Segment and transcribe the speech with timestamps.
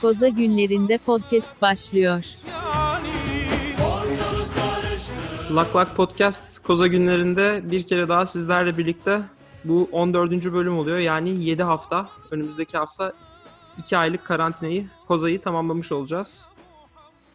[0.00, 2.24] Koza günlerinde podcast başlıyor.
[5.54, 9.22] Lak Lak Podcast Koza günlerinde bir kere daha sizlerle birlikte
[9.64, 10.30] bu 14.
[10.52, 10.98] bölüm oluyor.
[10.98, 13.12] Yani 7 hafta, önümüzdeki hafta
[13.78, 16.48] 2 aylık karantinayı, Koza'yı tamamlamış olacağız.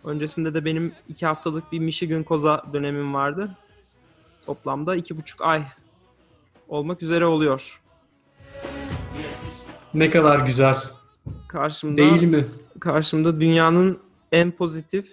[0.04, 3.58] Öncesinde de benim 2 haftalık bir Michigan Koza dönemim vardı.
[4.46, 5.64] Toplamda 2,5 ay
[6.68, 7.82] olmak üzere oluyor.
[9.94, 10.76] Ne kadar güzel.
[11.48, 12.48] Karşımda Değil mi?
[12.80, 14.00] karşımda dünyanın
[14.32, 15.08] en pozitif,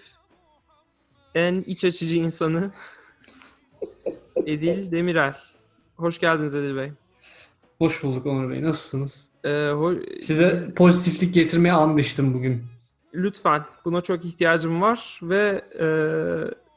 [1.35, 2.71] en iç açıcı insanı
[4.47, 5.35] Edil Demirel.
[5.97, 6.93] Hoş geldiniz Edil Bey.
[7.79, 8.63] Hoş bulduk Onur Bey.
[8.63, 9.29] Nasılsınız?
[9.45, 12.63] Ee, ho- Size biz- pozitiflik getirmeye anlaştım bugün.
[13.15, 15.87] lütfen buna çok ihtiyacım var ve e,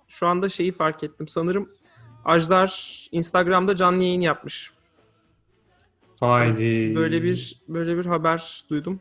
[0.07, 1.27] şu anda şeyi fark ettim.
[1.27, 1.69] Sanırım
[2.25, 4.71] Ajdar Instagram'da canlı yayın yapmış.
[6.19, 6.93] Haydi.
[6.95, 8.99] Böyle bir böyle bir haber duydum.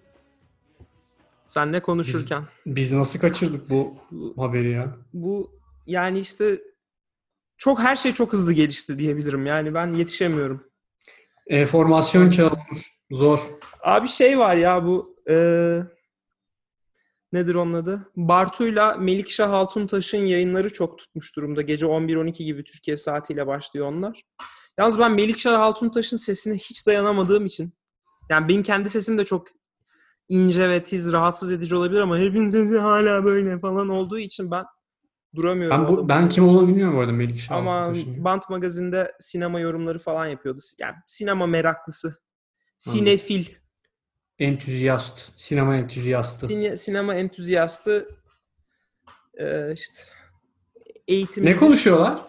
[1.55, 2.45] Senle konuşurken.
[2.67, 3.95] Biz nasıl kaçırdık bu
[4.37, 4.97] haberi ya?
[5.13, 5.51] bu
[5.87, 6.59] yani işte
[7.59, 9.47] çok her şey çok hızlı gelişti diyebilirim.
[9.47, 10.65] Yani ben yetişemiyorum.
[11.47, 12.93] E, formasyon çağı olmuş.
[13.11, 13.41] Zor.
[13.83, 15.87] Abi şey var ya bu eee,
[17.33, 18.09] nedir onun adı?
[18.17, 21.63] Bartu'yla Melikşah Altuntaş'ın yayınları çok tutmuş durumda.
[21.63, 24.23] Gece 11-12 gibi Türkiye saatiyle başlıyor onlar.
[24.79, 27.73] Yalnız ben Melikşah Altuntaş'ın sesine hiç dayanamadığım için
[28.31, 29.47] yani benim kendi sesim de çok
[30.29, 34.65] ince ve tiz, rahatsız edici olabilir ama herifin sesi hala böyle falan olduğu için ben
[35.35, 35.79] duramıyorum.
[35.79, 37.57] Ben bu ben kim olduğunu bilmiyorum bu arada Melik Şah.
[37.57, 37.95] Ama.
[38.17, 40.59] Bant magazinde sinema yorumları falan yapıyordu.
[40.79, 42.21] Yani sinema meraklısı.
[42.79, 43.45] Sinefil.
[44.39, 45.33] Entüziyast.
[45.37, 46.47] Sinema entüziyastı.
[46.47, 48.09] Sine- sinema entüziyastı
[49.41, 49.99] ee, işte
[51.09, 51.45] eğitim.
[51.45, 52.21] ne konuşuyorlar?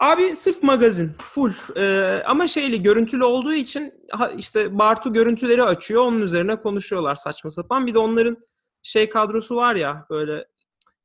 [0.00, 3.94] Abi sırf magazin full Ee, ama şeyli görüntülü olduğu için
[4.36, 7.86] işte Bartu görüntüleri açıyor onun üzerine konuşuyorlar saçma sapan.
[7.86, 8.36] Bir de onların
[8.82, 10.44] şey kadrosu var ya böyle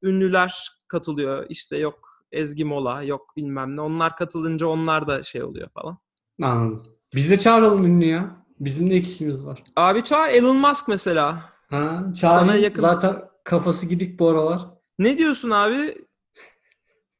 [0.02, 5.70] ünlüler katılıyor işte yok Ezgi Mola yok bilmem ne onlar katılınca onlar da şey oluyor
[5.70, 5.98] falan.
[6.42, 6.83] Anladım.
[7.16, 8.45] Biz de çağıralım ünlü ya.
[8.60, 9.64] Bizim de eksiğimiz var.
[9.76, 11.33] Abi çağır Elon Musk mesela.
[11.70, 12.45] Ha, çağırayım.
[12.45, 14.61] Sana yakın- Zaten kafası gidik bu aralar.
[15.00, 15.95] Ne diyorsun abi?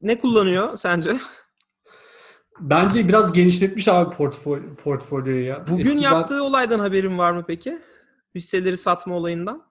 [0.00, 1.20] Ne kullanıyor sence?
[2.60, 5.64] Bence biraz genişletmiş abi portföy portfolyoyu ya.
[5.70, 7.78] Bugün Eskiden- yaptığı olaydan haberin var mı peki?
[8.34, 9.62] Hisseleri satma olayından.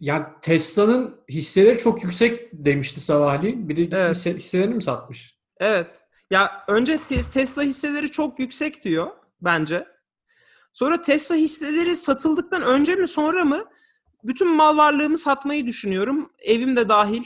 [0.00, 3.68] Yani Tesla'nın hisseleri çok yüksek demişti sabahleyin.
[3.68, 4.16] Bir de Evet.
[4.16, 5.38] hisse- hisselerini mi satmış?
[5.60, 6.00] Evet.
[6.30, 9.06] Ya önce Te- Tesla hisseleri çok yüksek diyor
[9.42, 9.86] bence.
[10.72, 13.64] Sonra Tesla hisseleri satıldıktan önce mi sonra mı
[14.24, 16.30] bütün mal varlığımı satmayı düşünüyorum.
[16.38, 17.24] Evim de dahil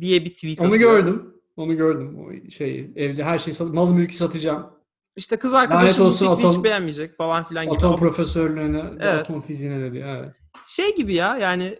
[0.00, 0.98] diye bir tweet Onu atıyor.
[0.98, 1.34] gördüm.
[1.56, 2.18] Onu gördüm.
[2.18, 4.76] O şey evde her şeyi sat malı mülkü satacağım.
[5.16, 7.76] İşte kız arkadaşım olsun fikri hiç atom- beğenmeyecek falan filan gibi.
[7.76, 9.20] Atom profesörlüğüne, ve Evet.
[9.20, 10.04] atom fiziğine dedi.
[10.06, 10.36] Evet.
[10.66, 11.78] şey gibi ya yani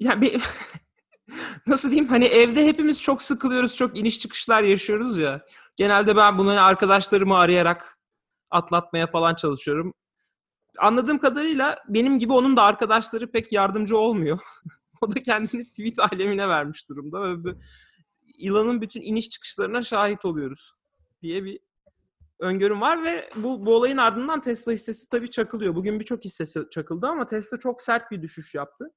[0.00, 0.42] ya bir
[1.66, 5.40] nasıl diyeyim hani evde hepimiz çok sıkılıyoruz, çok iniş çıkışlar yaşıyoruz ya.
[5.76, 7.98] Genelde ben bunu arkadaşlarımı arayarak
[8.50, 9.94] atlatmaya falan çalışıyorum.
[10.78, 14.38] Anladığım kadarıyla benim gibi onun da arkadaşları pek yardımcı olmuyor.
[15.00, 17.54] o da kendini tweet alemine vermiş durumda ve
[18.42, 20.72] Elon'un bütün iniş çıkışlarına şahit oluyoruz
[21.22, 21.60] diye bir
[22.38, 25.74] öngörüm var ve bu, bu olayın ardından Tesla hissesi tabii çakılıyor.
[25.74, 28.92] Bugün birçok hissesi çakıldı ama Tesla çok sert bir düşüş yaptı.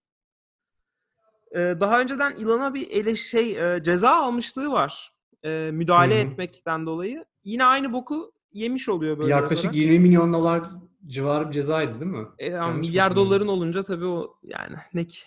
[1.56, 5.13] Ee, daha önceden Elon'a bir ele şey e, ceza almışlığı var.
[5.44, 6.31] Ee, müdahale Hı hı.
[6.31, 7.25] etmekten dolayı.
[7.44, 9.75] Yine aynı boku yemiş oluyor böyle Yaklaşık yaparak.
[9.85, 10.69] 20 milyon dolar
[11.07, 12.27] civarı bir cezaydı değil mi?
[12.39, 15.19] E, ama Yanlış milyar doların olunca tabii o yani ne ki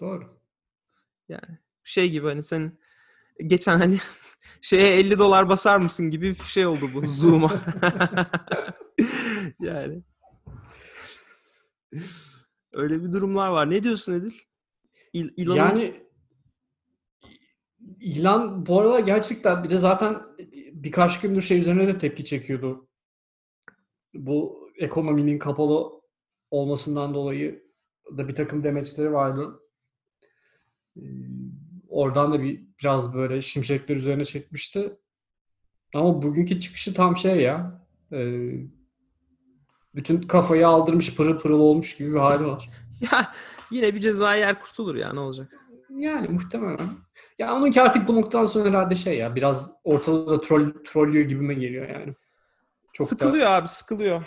[0.00, 0.38] Doğru.
[1.86, 2.78] Şey gibi hani sen
[3.46, 3.98] geçen hani
[4.60, 7.52] şeye 50 dolar basar mısın gibi bir şey oldu bu Zoom'a.
[9.60, 10.02] yani.
[12.72, 13.70] Öyle bir durumlar var.
[13.70, 14.32] Ne diyorsun Edil?
[15.12, 16.06] İl, İlan'ın- Yani
[18.00, 20.22] ilan bu arada gerçekten bir de zaten
[20.72, 22.88] birkaç gündür şey üzerine de tepki çekiyordu.
[24.14, 26.00] Bu ekonominin kapalı
[26.50, 27.66] olmasından dolayı
[28.16, 29.60] da bir takım demeçleri vardı.
[31.96, 34.96] Oradan da bir biraz böyle şimşekler üzerine çekmişti.
[35.94, 37.86] Ama bugünkü çıkışı tam şey ya.
[38.12, 38.50] e,
[39.94, 42.70] bütün kafayı aldırmış pırıl pırıl olmuş gibi bir hali var.
[43.00, 43.32] ya
[43.70, 45.52] yine bir cezai yer kurtulur ya ne olacak?
[45.90, 46.88] Yani muhtemelen.
[47.38, 51.54] Ya onunki artık bu noktadan sonra herhalde şey ya biraz ortalığı da troll, trollüyor gibime
[51.54, 52.14] geliyor yani.
[52.92, 54.22] Çok da sıkılıyor abi sıkılıyor.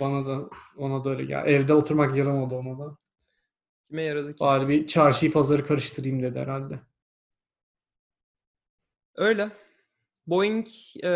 [0.00, 2.96] bana da ona da öyle ya evde oturmak yaramadı ona da.
[3.88, 4.40] Kime yaradı ki?
[4.40, 6.87] Bari bir çarşıyı pazarı karıştırayım dedi herhalde.
[9.18, 9.50] Öyle.
[10.26, 10.66] Boeing
[11.04, 11.10] e,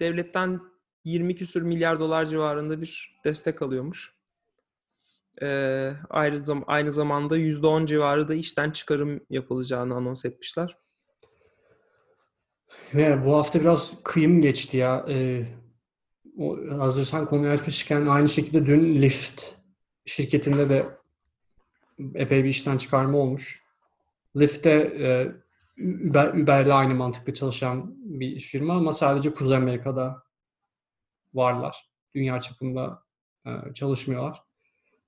[0.00, 0.60] devletten
[1.04, 4.18] 20 küsür milyar dolar civarında bir destek alıyormuş.
[5.42, 10.76] Ee, ayrı zam aynı zamanda %10 civarı da işten çıkarım yapılacağını anons etmişler.
[12.94, 15.06] Ve bu hafta biraz kıyım geçti ya.
[15.08, 15.46] Ee,
[16.38, 19.44] o, hazır sen konuyu açmışken aynı şekilde dün Lyft
[20.06, 20.86] şirketinde de
[22.14, 23.62] epey bir işten çıkarma olmuş.
[24.36, 25.32] Lyft'te e,
[25.80, 30.22] Uber, Uber'le aynı mantıkla çalışan bir firma ama sadece Kuzey Amerika'da
[31.34, 31.88] varlar.
[32.14, 33.02] Dünya çapında
[33.46, 34.42] e, çalışmıyorlar.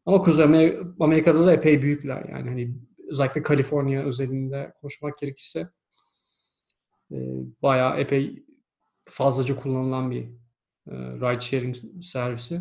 [0.07, 2.75] Ama Kuzey Amer- Amerika'da da epey büyükler yani hani
[3.09, 5.69] özellikle Kaliforniya özelinde konuşmak gerekirse
[7.13, 7.17] e,
[7.63, 8.45] bayağı epey
[9.09, 10.25] fazlaca kullanılan bir
[10.87, 12.61] e, ride sharing servisi.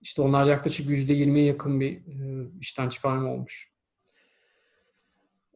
[0.00, 3.69] İşte onlar yaklaşık %20'ye yakın bir e, işten çıkarma olmuş.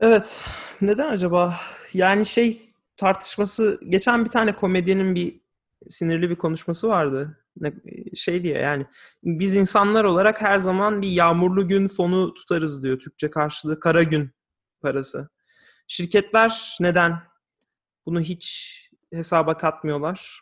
[0.00, 0.40] Evet.
[0.80, 1.54] Neden acaba?
[1.94, 2.62] Yani şey
[2.96, 5.40] tartışması geçen bir tane komedyenin bir
[5.88, 7.38] sinirli bir konuşması vardı.
[7.60, 7.72] Ne,
[8.14, 8.86] şey diye yani
[9.24, 12.98] biz insanlar olarak her zaman bir yağmurlu gün fonu tutarız diyor.
[12.98, 14.30] Türkçe karşılığı kara gün
[14.82, 15.28] parası.
[15.88, 17.18] Şirketler neden
[18.06, 18.74] bunu hiç
[19.12, 20.40] hesaba katmıyorlar?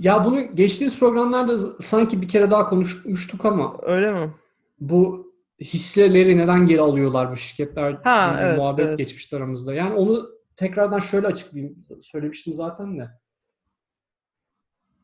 [0.00, 4.34] Ya bunu geçtiğimiz programlarda sanki bir kere daha konuşmuştuk ama Öyle mi?
[4.80, 8.00] bu hisseleri neden geri alıyorlar bu şirketler?
[8.04, 8.98] Ha, evet, muhabbet evet.
[8.98, 9.74] geçmişti aramızda.
[9.74, 11.82] Yani onu tekrardan şöyle açıklayayım.
[12.02, 13.10] Söylemiştim zaten de.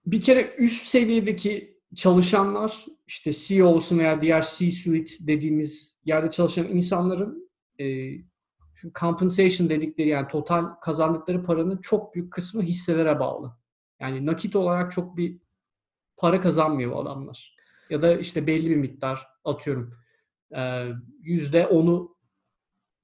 [0.06, 7.50] Bir kere üst seviyedeki çalışanlar işte CEO olsun veya diğer C-suite dediğimiz yerde çalışan insanların
[7.80, 8.10] e,
[8.94, 13.56] compensation dedikleri yani total kazandıkları paranın çok büyük kısmı hisselere bağlı.
[14.00, 15.40] Yani nakit olarak çok bir
[16.16, 17.56] para kazanmıyor bu adamlar.
[17.90, 19.99] Ya da işte belli bir miktar atıyorum
[20.56, 20.86] e,
[21.22, 22.16] yüzde onu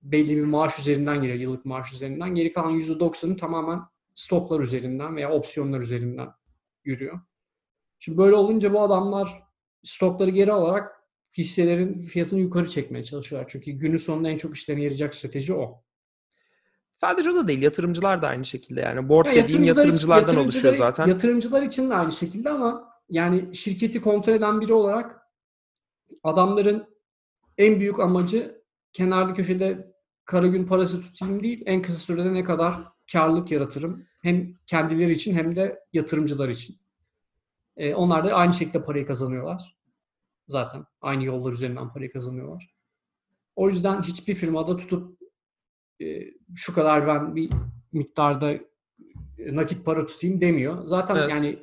[0.03, 2.35] belli bir maaş üzerinden geliyor, yıllık maaş üzerinden.
[2.35, 3.81] Geri kalan yüzde doksanı tamamen
[4.15, 6.29] stoklar üzerinden veya opsiyonlar üzerinden
[6.85, 7.21] yürüyor.
[7.99, 9.43] Şimdi böyle olunca bu adamlar
[9.85, 11.03] stokları geri alarak
[11.39, 13.51] hisselerin fiyatını yukarı çekmeye çalışıyorlar.
[13.53, 15.83] Çünkü günün sonunda en çok işlerine yarayacak strateji o.
[16.97, 17.63] Sadece o da değil.
[17.63, 19.09] Yatırımcılar da aynı şekilde yani.
[19.09, 21.09] Board Ya dediğin yatırımcılar yatırımcılardan oluşuyor yatırımcılar- zaten.
[21.09, 25.21] Yatırımcılar için de aynı şekilde ama yani şirketi kontrol eden biri olarak
[26.23, 26.96] adamların
[27.59, 28.63] en büyük amacı
[28.93, 29.93] kenarda köşede
[30.25, 32.83] kara gün parası tutayım değil, en kısa sürede ne kadar
[33.13, 34.07] karlılık yaratırım.
[34.23, 36.77] Hem kendileri için hem de yatırımcılar için.
[37.77, 39.77] Ee, onlar da aynı şekilde parayı kazanıyorlar.
[40.49, 42.75] Zaten aynı yollar üzerinden parayı kazanıyorlar.
[43.57, 45.19] O yüzden hiçbir firmada tutup
[46.03, 47.51] e, şu kadar ben bir
[47.93, 48.55] miktarda
[49.39, 50.85] nakit para tutayım demiyor.
[50.85, 51.31] Zaten Evet.
[51.31, 51.59] yani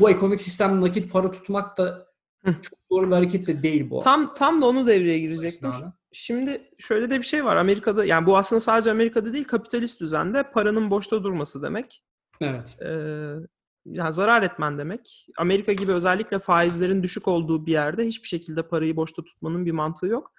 [0.00, 2.05] bu ekonomik sistemde nakit para tutmak da.
[2.46, 3.98] Çok doğru bir hareket de değil bu.
[3.98, 5.70] Tam tam da onu devreye girecektim.
[6.12, 7.56] Şimdi şöyle de bir şey var.
[7.56, 12.02] Amerika'da yani bu aslında sadece Amerika'da değil kapitalist düzende paranın boşta durması demek.
[12.40, 12.76] Evet.
[12.82, 13.34] Ee,
[13.86, 15.26] yani zarar etmen demek.
[15.38, 20.06] Amerika gibi özellikle faizlerin düşük olduğu bir yerde hiçbir şekilde parayı boşta tutmanın bir mantığı
[20.06, 20.32] yok.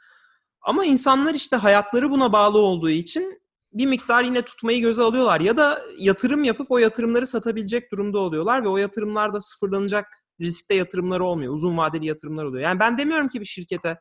[0.61, 3.41] Ama insanlar işte hayatları buna bağlı olduğu için
[3.73, 5.41] bir miktar yine tutmayı göze alıyorlar.
[5.41, 10.05] Ya da yatırım yapıp o yatırımları satabilecek durumda oluyorlar ve o yatırımlar da sıfırlanacak
[10.41, 11.53] riskte yatırımları olmuyor.
[11.53, 12.63] Uzun vadeli yatırımlar oluyor.
[12.63, 13.99] Yani ben demiyorum ki bir şirkete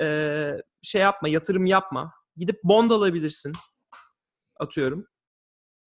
[0.00, 0.48] e,
[0.82, 2.12] şey yapma, yatırım yapma.
[2.36, 3.52] Gidip bond alabilirsin.
[4.60, 5.06] Atıyorum.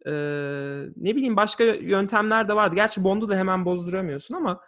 [0.05, 2.75] Ee, ne bileyim başka yöntemler de vardı.
[2.75, 4.61] Gerçi bondu da hemen bozduramıyorsun ama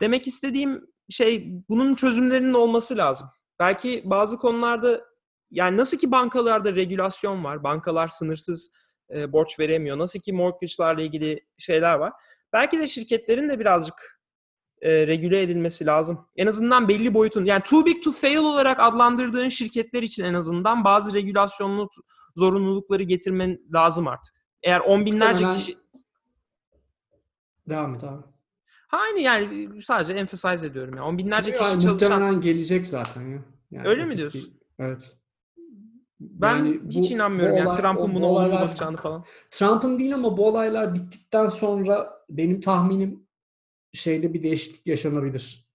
[0.00, 3.28] demek istediğim şey bunun çözümlerinin olması lazım.
[3.58, 5.04] Belki bazı konularda
[5.50, 7.64] yani nasıl ki bankalarda regülasyon var.
[7.64, 8.74] Bankalar sınırsız
[9.14, 9.98] e, borç veremiyor.
[9.98, 12.12] Nasıl ki mortgage'larla ilgili şeyler var.
[12.52, 14.17] Belki de şirketlerin de birazcık
[14.82, 16.18] e, regüle edilmesi lazım.
[16.36, 20.84] En azından belli boyutun yani too big to fail olarak adlandırdığın şirketler için en azından
[20.84, 21.88] bazı regülasyonlu
[22.36, 24.34] zorunlulukları getirmen lazım artık.
[24.62, 25.76] Eğer on binlerce Muhtemelen- kişi
[27.68, 28.22] Devam et abi.
[28.90, 31.04] Aynı yani sadece emphasize ediyorum ya.
[31.04, 33.38] On binlerce Yani kişi çalışan Muhtemelen gelecek zaten ya.
[33.70, 34.40] Yani Öyle mi diyorsun?
[34.40, 34.54] değil.
[34.78, 35.16] Evet.
[36.20, 39.24] ben Yani hiç bu- inanmıyorum bu yani Trump'ın buna bu olumlu bakacağını falan.
[39.50, 43.27] Trump'ın değil ama bu olaylar bittikten sonra benim tahminim
[43.98, 45.68] şeyde bir değişiklik yaşanabilir.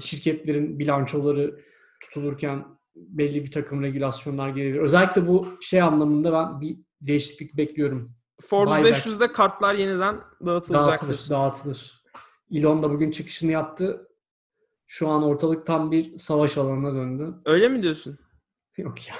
[0.00, 1.60] Şirketlerin bilançoları
[2.00, 2.64] tutulurken
[2.96, 4.76] belli bir takım regülasyonlar gelir.
[4.76, 8.14] Özellikle bu şey anlamında ben bir değişiklik bekliyorum.
[8.52, 8.86] Buyback.
[8.86, 12.02] 500'de kartlar yeniden dağıtılacak Dağıtılır, dağıtılır.
[12.52, 14.08] Elon da bugün çıkışını yaptı.
[14.86, 17.34] Şu an ortalık tam bir savaş alanına döndü.
[17.44, 18.18] Öyle mi diyorsun?
[18.76, 19.14] Yok ya.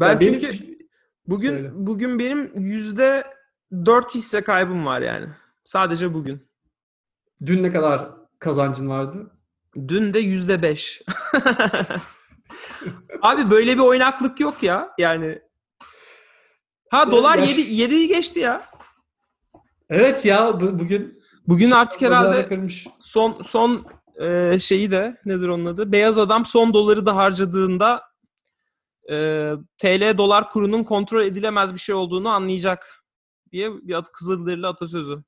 [0.00, 0.78] Ben Ya benim- çünkü
[1.26, 1.70] bugün Söyle.
[1.74, 3.24] bugün benim yüzde
[3.86, 5.26] dört hisse kaybım var yani.
[5.70, 6.48] Sadece bugün.
[7.46, 8.08] dün ne kadar
[8.38, 9.30] kazancın vardı?
[9.88, 11.02] Dün de yüzde beş.
[13.22, 14.90] Abi böyle bir oynaklık yok ya.
[14.98, 15.42] Yani
[16.90, 18.62] Ha dolar ya 7 şu- 7'yi geçti ya.
[19.90, 21.18] Evet ya bu- bugün
[21.48, 22.86] Bugün artık herhalde kırmış.
[23.00, 23.86] son son
[24.20, 25.92] e, şeyi de nedir onun adı?
[25.92, 28.02] Beyaz adam son doları da harcadığında
[29.10, 29.14] e,
[29.78, 33.04] TL dolar kurunun kontrol edilemez bir şey olduğunu anlayacak
[33.52, 35.22] diye bir at, Kızılderili atasözü.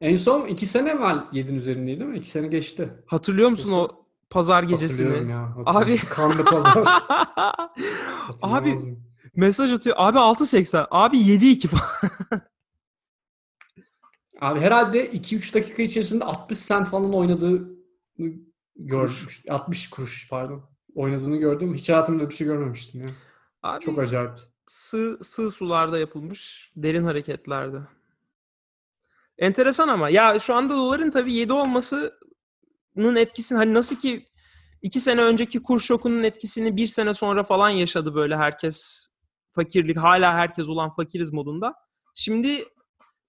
[0.00, 2.18] En son iki sene evvel yedin üzerindeydi değil mi?
[2.18, 2.88] İki sene geçti.
[3.06, 5.30] Hatırlıyor musun Yoksa- o pazar gecesini?
[5.30, 5.54] ya.
[5.66, 5.96] Abi-.
[5.98, 6.84] Kanlı pazar.
[8.42, 8.76] Abi
[9.36, 9.96] mesaj atıyor.
[9.98, 10.86] Abi 6.80.
[10.90, 12.42] Abi 7.2 falan.
[14.40, 17.68] Abi herhalde 2-3 dakika içerisinde 60 sent falan oynadığını
[18.76, 19.42] görmüş.
[19.50, 20.62] 60 kuruş pardon.
[20.94, 21.74] Oynadığını gördüm.
[21.74, 23.08] Hiç hayatımda bir şey görmemiştim ya.
[23.62, 24.30] Abi Çok acayip.
[24.66, 27.78] sığ, sığ sularda yapılmış derin hareketlerde.
[29.38, 34.28] Enteresan ama ya şu anda doların tabii 7 olmasının etkisini hani nasıl ki
[34.82, 39.08] 2 sene önceki kur şokunun etkisini bir sene sonra falan yaşadı böyle herkes
[39.54, 41.74] fakirlik hala herkes olan fakiriz modunda.
[42.14, 42.64] Şimdi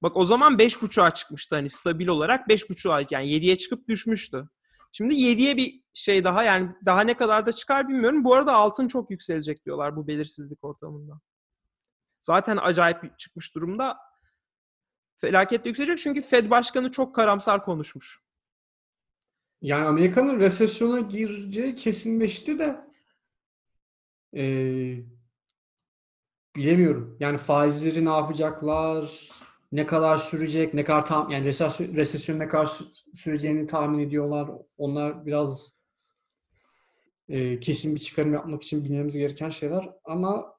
[0.02, 4.50] bak o zaman 5.5'a çıkmıştı hani stabil olarak 5.5'a yani 7'ye çıkıp düşmüştü.
[4.92, 8.24] Şimdi 7'ye bir şey daha yani daha ne kadar da çıkar bilmiyorum.
[8.24, 11.20] Bu arada altın çok yükselecek diyorlar bu belirsizlik ortamında.
[12.22, 13.98] Zaten acayip çıkmış durumda.
[15.20, 18.20] Felaketle yükselecek çünkü Fed başkanı çok karamsar konuşmuş.
[19.62, 22.82] Yani Amerika'nın resesyona gireceği kesinleşti de
[24.34, 25.04] eee,
[26.56, 27.18] bilemiyorum.
[27.20, 29.30] Yani faizleri ne yapacaklar?
[29.72, 30.74] Ne kadar sürecek?
[30.74, 34.50] Ne kadar tam yani resesyon, resesyon ne kadar sü- süreceğini tahmin ediyorlar.
[34.78, 35.80] Onlar biraz
[37.28, 40.56] eee, kesin bir çıkarım yapmak için bilmemiz gereken şeyler ama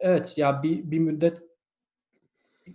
[0.00, 1.42] evet ya bir, bir müddet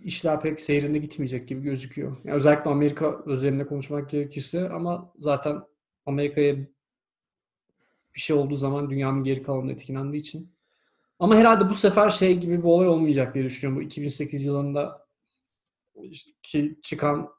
[0.02, 2.16] işler pek seyrinde gitmeyecek gibi gözüküyor.
[2.24, 5.62] Yani özellikle Amerika özelinde konuşmak gerekirse ama zaten
[6.06, 6.56] Amerika'ya
[8.14, 10.54] bir şey olduğu zaman dünyanın geri kalanı etkilendiği için.
[11.18, 13.82] Ama herhalde bu sefer şey gibi bir olay olmayacak diye düşünüyorum.
[13.82, 15.06] Bu 2008 yılında
[16.02, 17.30] işte ki çıkan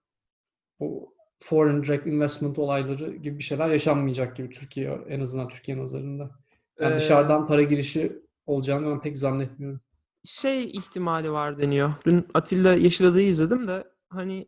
[0.80, 6.32] o foreign direct investment olayları gibi bir şeyler yaşanmayacak gibi Türkiye en azından Türkiye nazarında.
[6.80, 9.82] Yani Ee, dışarıdan para girişi olacağını ben pek zannetmiyorum.
[10.26, 11.94] Şey ihtimali var deniyor.
[12.06, 14.48] Dün Atilla Yeşilada'yı izledim de hani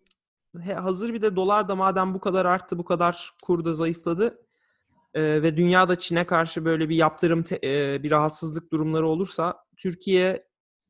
[0.60, 4.48] he- hazır bir de dolar da madem bu kadar arttı, bu kadar kur da zayıfladı
[5.14, 10.42] e, ve dünyada Çin'e karşı böyle bir yaptırım, te- e, bir rahatsızlık durumları olursa Türkiye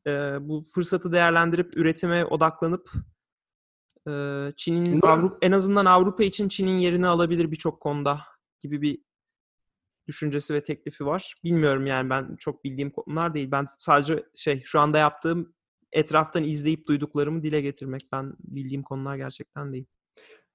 [0.07, 2.89] e, bu fırsatı değerlendirip üretime odaklanıp
[4.07, 4.11] e,
[4.57, 8.21] Çin'in Avrupa en azından Avrupa için Çin'in yerini alabilir birçok konuda
[8.59, 9.06] gibi bir
[10.07, 11.35] düşüncesi ve teklifi var.
[11.43, 13.51] Bilmiyorum yani ben çok bildiğim konular değil.
[13.51, 15.53] Ben sadece şey şu anda yaptığım
[15.91, 18.01] etraftan izleyip duyduklarımı dile getirmek.
[18.11, 19.85] Ben bildiğim konular gerçekten değil.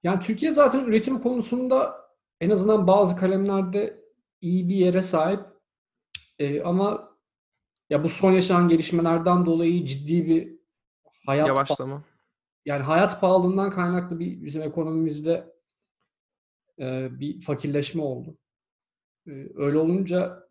[0.03, 2.03] Yani Türkiye zaten üretim konusunda
[2.41, 4.03] en azından bazı kalemlerde
[4.41, 5.39] iyi bir yere sahip.
[6.39, 7.17] Ee, ama
[7.89, 10.59] ya bu son yaşanan gelişmelerden dolayı ciddi bir
[11.25, 12.03] hayat Yavaşlama.
[12.65, 15.53] yani hayat pahalılığından kaynaklı bir bizim ekonomimizde
[16.79, 18.37] e, bir fakirleşme oldu.
[19.27, 20.43] E, öyle olunca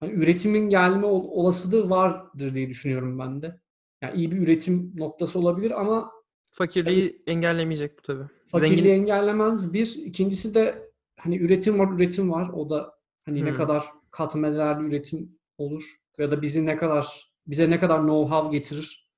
[0.00, 3.60] hani üretimin gelme ol- olasılığı vardır diye düşünüyorum ben de.
[4.02, 6.12] Yani iyi bir üretim noktası olabilir ama
[6.50, 8.24] Fakirliği engellemeyecek bu tabii.
[8.48, 9.72] Fakirliği Zengin engellemez.
[9.72, 9.94] Bir.
[9.96, 12.48] ikincisi de hani üretim var, üretim var.
[12.48, 12.94] O da
[13.26, 13.56] hani ne Hmm.
[13.56, 19.10] kadar katma değerli üretim olur ya da bizi ne kadar bize ne kadar know-how getirir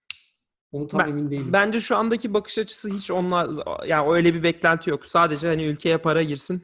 [0.73, 1.53] onu tam Ben- emin değilim.
[1.53, 3.49] bence şu andaki bakış açısı hiç onunla
[3.87, 5.07] yani öyle bir beklenti yok.
[5.07, 6.63] Sadece hani ülkeye para girsin.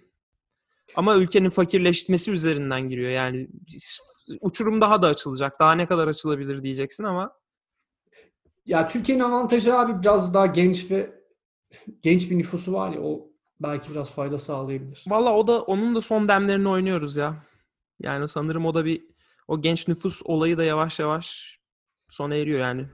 [0.95, 3.11] Ama ülkenin fakirleşmesi üzerinden giriyor.
[3.11, 3.49] Yani
[4.41, 5.61] uçurum daha da açılacak.
[5.61, 7.33] Daha ne kadar açılabilir diyeceksin ama
[8.67, 11.21] Ya Türkiye'nin avantajı abi biraz daha genç ve
[12.03, 13.31] genç bir nüfusu var ya o
[13.61, 15.05] belki biraz fayda sağlayabilir.
[15.09, 17.47] Valla o da onun da son demlerini oynuyoruz ya.
[18.01, 19.05] Yani sanırım o da bir
[19.49, 21.59] o genç nüfus olayı da yavaş yavaş
[22.09, 22.87] sona eriyor yani.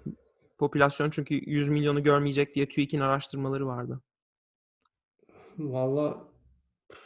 [0.58, 4.00] Popülasyon çünkü 100 milyonu görmeyecek diye TÜİK'in araştırmaları vardı.
[5.58, 6.28] Valla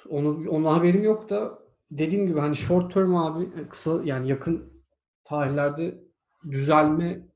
[0.09, 1.59] onu onun haberim yok da
[1.91, 4.73] dediğim gibi hani short term abi kısa yani yakın
[5.25, 6.05] tarihlerde
[6.51, 7.27] düzelme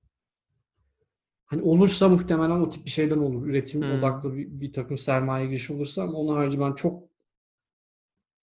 [1.46, 3.46] hani olursa muhtemelen o tip bir şeyden olur.
[3.46, 3.98] Üretim Hmm.
[3.98, 7.02] odaklı bir, bir takım sermaye girişi olursa ama onun harici ben çok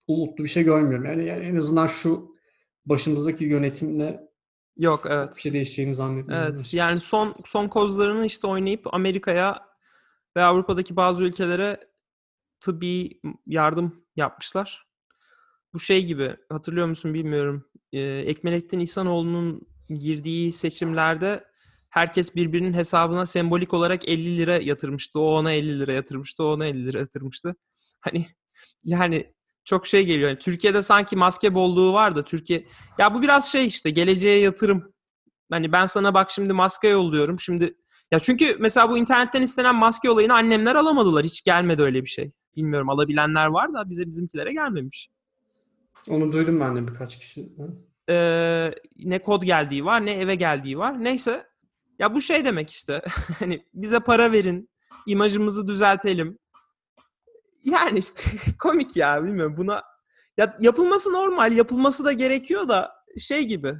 [0.08, 1.06] umutlu bir şey görmüyorum.
[1.06, 2.36] Yani, yani en azından şu
[2.86, 4.32] başımızdaki yönetimle
[4.76, 5.36] Yok evet.
[5.36, 6.46] bir şey değişeceğini zannetmiyorum.
[6.46, 9.66] Evet yani son son kozlarını işte oynayıp Amerika'ya
[10.36, 11.91] ve Avrupa'daki bazı ülkelere
[12.62, 14.86] tıbbi yardım yapmışlar.
[15.74, 17.64] Bu şey gibi hatırlıyor musun bilmiyorum.
[17.92, 21.44] Ee, Ekmelettin İhsanoğlu'nun girdiği seçimlerde
[21.90, 25.20] herkes birbirinin hesabına sembolik olarak 50 lira yatırmıştı.
[25.20, 26.44] O ona 50 lira yatırmıştı.
[26.44, 27.56] O ona 50 lira yatırmıştı.
[28.00, 28.26] Hani
[28.84, 30.28] yani çok şey geliyor.
[30.28, 32.66] Yani Türkiye'de sanki maske bolluğu var da Türkiye
[32.98, 34.92] ya bu biraz şey işte geleceğe yatırım
[35.52, 37.40] Hani ben sana bak şimdi maske yolluyorum.
[37.40, 37.74] Şimdi
[38.10, 41.24] ya çünkü mesela bu internetten istenen maske olayını annemler alamadılar.
[41.24, 42.32] Hiç gelmedi öyle bir şey.
[42.56, 45.08] Bilmiyorum alabilenler var da bize bizimkilere gelmemiş.
[46.08, 47.48] Onu duydum ben de birkaç kişi.
[48.08, 51.04] Ee, ne kod geldiği var ne eve geldiği var.
[51.04, 51.46] Neyse.
[51.98, 53.02] Ya bu şey demek işte.
[53.38, 54.70] hani bize para verin.
[55.06, 56.38] imajımızı düzeltelim.
[57.64, 58.22] Yani işte
[58.58, 59.82] komik ya bilmiyorum buna.
[60.36, 63.74] Ya yapılması normal, yapılması da gerekiyor da şey gibi.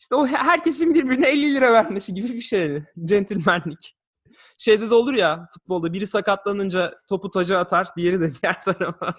[0.00, 2.82] İşte o herkesin birbirine 50 lira vermesi gibi bir şey.
[3.04, 3.96] Centilmenlik.
[4.58, 9.14] Şeyde de olur ya futbolda biri sakatlanınca topu taca atar, diğeri de diğer tarafa.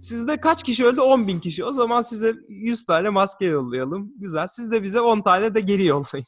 [0.00, 1.00] Sizde kaç kişi öldü?
[1.00, 1.64] 10 bin kişi.
[1.64, 4.12] O zaman size 100 tane maske yollayalım.
[4.16, 4.46] Güzel.
[4.46, 6.26] Siz de bize 10 tane de geri yollayın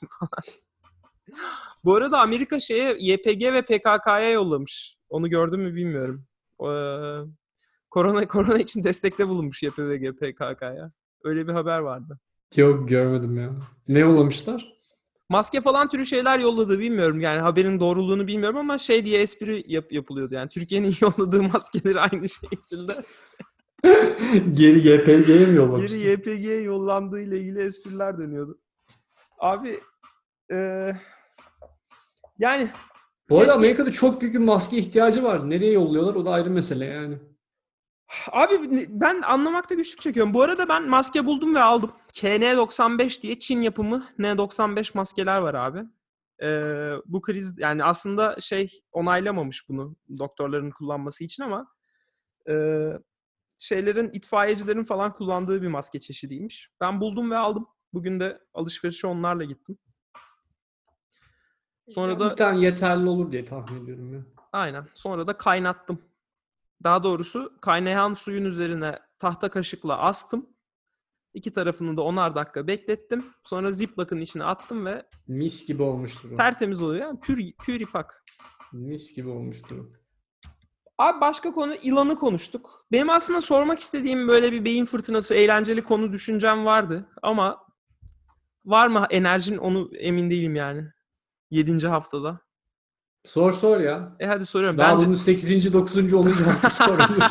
[1.84, 4.96] Bu arada Amerika şeye YPG ve PKK'ya yollamış.
[5.08, 6.24] Onu gördün mü bilmiyorum.
[6.60, 6.66] Ee,
[7.90, 10.92] korona korona için destekte bulunmuş YPG PKK'ya.
[11.24, 12.18] Öyle bir haber vardı.
[12.56, 13.52] Yok görmedim ya.
[13.88, 14.75] Ne yollamışlar?
[15.28, 17.20] Maske falan türü şeyler yolladı bilmiyorum.
[17.20, 20.34] Yani haberin doğruluğunu bilmiyorum ama şey diye espri yap- yapılıyordu.
[20.34, 22.92] Yani Türkiye'nin yolladığı maskeleri aynı şekilde.
[24.54, 25.98] Geri YPG'ye mi yollamışlar?
[25.98, 28.58] Geri YPG'ye yollandığı ile ilgili espriler dönüyordu.
[29.38, 29.80] Abi
[30.50, 30.96] eee,
[32.38, 32.68] yani
[33.28, 35.50] Bu arada Keşke- Amerika'da çok büyük bir maske ihtiyacı var.
[35.50, 37.18] Nereye yolluyorlar o da ayrı mesele yani.
[38.32, 40.34] Abi ben anlamakta güçlük çekiyorum.
[40.34, 41.92] Bu arada ben maske buldum ve aldım.
[42.12, 45.84] KN95 diye Çin yapımı N95 maskeler var abi.
[46.42, 51.72] Ee, bu kriz yani aslında şey onaylamamış bunu doktorların kullanması için ama
[52.48, 52.54] e,
[53.58, 56.70] şeylerin itfaiyecilerin falan kullandığı bir maske çeşidiymiş.
[56.80, 57.66] Ben buldum ve aldım.
[57.92, 59.78] Bugün de alışverişe onlarla gittim.
[61.88, 64.20] Sonra da Bir tane yeterli olur diye tahmin ediyorum ya.
[64.52, 64.88] Aynen.
[64.94, 66.02] Sonra da kaynattım.
[66.84, 70.46] Daha doğrusu kaynayan suyun üzerine tahta kaşıkla astım.
[71.34, 73.24] İki tarafını da onar dakika beklettim.
[73.44, 76.36] Sonra ziplock'ın içine attım ve Mis gibi olmuştur o.
[76.36, 77.02] tertemiz oluyor.
[77.02, 78.24] Yani pür, pür ipak.
[78.72, 79.88] Mis gibi olmuştur o.
[80.98, 82.86] Abi başka konu ilanı konuştuk.
[82.92, 87.08] Benim aslında sormak istediğim böyle bir beyin fırtınası, eğlenceli konu düşüncem vardı.
[87.22, 87.66] Ama
[88.64, 90.84] var mı enerjin onu emin değilim yani.
[91.50, 92.40] Yedinci haftada.
[93.26, 94.16] Sor sor ya.
[94.20, 94.78] E hadi soruyorum.
[94.78, 95.06] Daha Bence...
[95.06, 95.72] bunu 8.
[95.72, 96.12] 9.
[96.12, 96.22] 10.
[96.32, 97.22] hafta sorulur.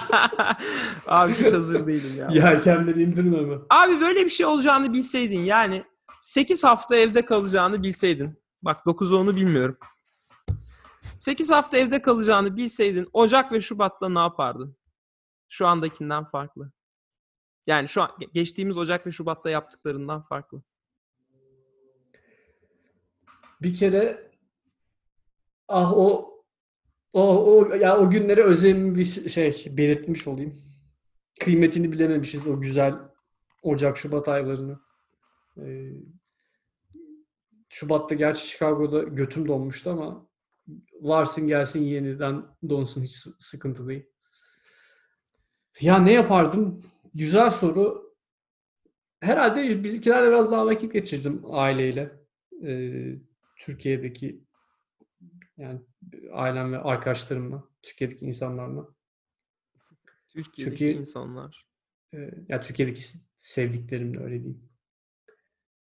[1.07, 2.27] Abi hiç hazır değilim ya.
[2.31, 3.59] Yelkenleri indirme mi?
[3.69, 5.83] Abi böyle bir şey olacağını bilseydin yani
[6.21, 8.43] 8 hafta evde kalacağını bilseydin.
[8.61, 9.77] Bak 9'u onu bilmiyorum.
[11.17, 14.77] 8 hafta evde kalacağını bilseydin Ocak ve Şubat'ta ne yapardın?
[15.49, 16.71] Şu andakinden farklı.
[17.67, 20.61] Yani şu an geçtiğimiz Ocak ve Şubat'ta yaptıklarından farklı.
[23.61, 24.31] Bir kere
[25.67, 26.35] ah o
[27.13, 30.53] o o ya o günlere özlemimi bir şey belirtmiş olayım.
[31.39, 32.93] Kıymetini bilememişiz o güzel
[33.63, 34.79] Ocak Şubat aylarını.
[35.57, 35.91] Ee,
[37.69, 40.27] Şubat'ta gerçi Chicago'da götüm donmuştu ama
[41.01, 44.05] varsın gelsin yeniden donsun hiç sı- sıkıntı değil.
[45.81, 46.81] Ya ne yapardım?
[47.13, 48.15] Güzel soru.
[49.19, 52.19] Herhalde bizimkilerle biraz daha vakit geçirdim aileyle.
[52.65, 53.15] Ee,
[53.59, 54.44] Türkiye'deki
[55.57, 55.81] yani
[56.33, 58.87] ailem ve arkadaşlarımla, Türkiye'deki insanlarla.
[60.29, 61.65] Türkiye'deki Çünkü- insanlar.
[62.13, 63.01] Ee, ya Türkiye'deki
[63.35, 64.69] sevdiklerimle öyle diyeyim.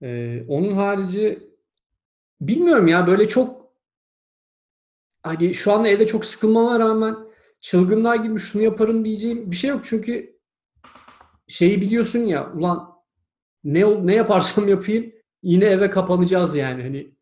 [0.03, 1.51] Ee, onun harici
[2.41, 3.73] bilmiyorum ya böyle çok
[5.23, 7.17] hani şu anda evde çok sıkılmama rağmen
[7.61, 10.39] çılgınlar gibi şunu yaparım diyeceğim bir şey yok çünkü
[11.49, 12.91] şeyi biliyorsun ya ulan
[13.65, 17.15] ne ne yaparsam yapayım yine eve kapanacağız yani hani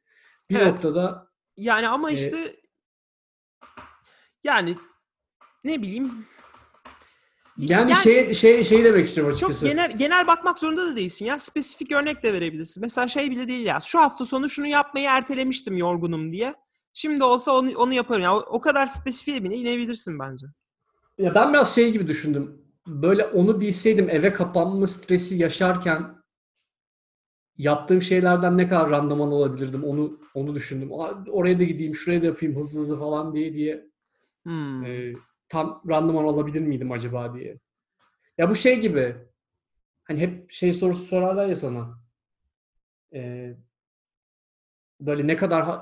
[0.51, 0.66] bir Evet.
[0.66, 1.27] noktada
[1.58, 2.56] Yani ama Ee, işte
[4.44, 4.76] yani
[5.64, 6.26] ne bileyim
[7.56, 9.66] yani, yani- şey şey şey demek istiyorum Çok açıkçası.
[9.72, 11.38] genel genel bakmak zorunda da değilsin ya.
[11.38, 12.80] Spesifik örnek de verebilirsin.
[12.80, 13.80] Mesela şey bile değil ya.
[13.84, 16.54] Şu hafta sonu şunu yapmayı ertelemiştim yorgunum diye.
[16.94, 18.22] Şimdi olsa onu, onu yaparım.
[18.22, 20.46] Ya, o, o kadar spesifiğe bile inebilirsin bence.
[21.18, 22.62] Ya ben biraz şey gibi düşündüm.
[22.86, 26.17] Böyle onu bilseydim eve kapanma stresi yaşarken
[27.58, 30.90] yaptığım şeylerden ne kadar randıman olabilirdim onu onu düşündüm.
[31.30, 33.88] Oraya da gideyim, şuraya da yapayım hızlı hızlı falan diye diye
[34.42, 34.84] Hmm.
[34.84, 35.12] e,
[35.48, 37.58] tam randıman alabilir miydim acaba diye.
[38.38, 39.16] Ya bu şey gibi.
[40.04, 42.00] Hani hep şey sorusu sorarlar ya sana.
[43.14, 43.52] E,
[45.00, 45.80] böyle ne kadar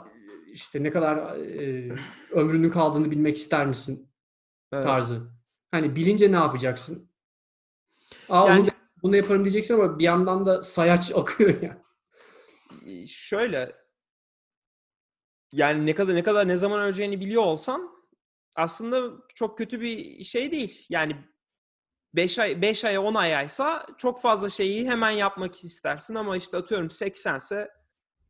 [0.52, 1.92] işte ne kadar e,
[2.30, 4.08] ömrünün kaldığını bilmek ister misin?
[4.72, 4.84] Evet.
[4.84, 5.30] tarzı.
[5.70, 7.10] Hani bilince ne yapacaksın?
[8.28, 8.70] Aa Yani-
[9.06, 11.82] bunu yaparım diyeceksin ama bir yandan da sayaç akıyor ya.
[12.86, 13.72] Ee, Şöyle
[15.52, 17.90] yani ne kadar ne kadar ne zaman öleceğini biliyor olsan
[18.54, 20.86] aslında çok kötü bir şey değil.
[20.88, 21.16] Yani
[22.14, 26.90] 5 ay 5 aya 10 ayaysa çok fazla şeyi hemen yapmak istersin ama işte atıyorum
[26.90, 27.70] 80 ise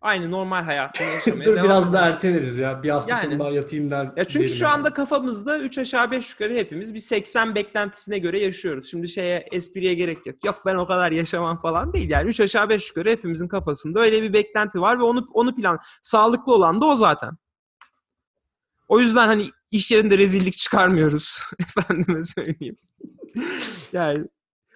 [0.00, 2.82] Aynı normal hayatını yaşamaya Dur devam biraz da erteleriz ya.
[2.82, 3.24] Bir hafta Yani.
[3.24, 4.12] sonra daha yatayım der.
[4.16, 4.74] Ya çünkü şu yani.
[4.74, 8.90] anda kafamızda 3 aşağı 5 yukarı hepimiz bir 80 beklentisine göre yaşıyoruz.
[8.90, 10.44] Şimdi şeye espriye gerek yok.
[10.44, 12.10] Yok ben o kadar yaşamam falan değil.
[12.10, 15.78] Yani 3 aşağı 5 yukarı hepimizin kafasında öyle bir beklenti var ve onu onu plan
[16.02, 17.30] sağlıklı olan da o zaten.
[18.88, 21.38] O yüzden hani iş yerinde rezillik çıkarmıyoruz.
[21.60, 22.76] Efendime söyleyeyim.
[23.92, 24.18] yani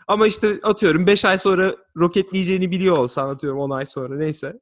[0.08, 4.60] ama işte atıyorum 5 ay sonra roketleyeceğini biliyor olsan atıyorum 10 ay sonra neyse.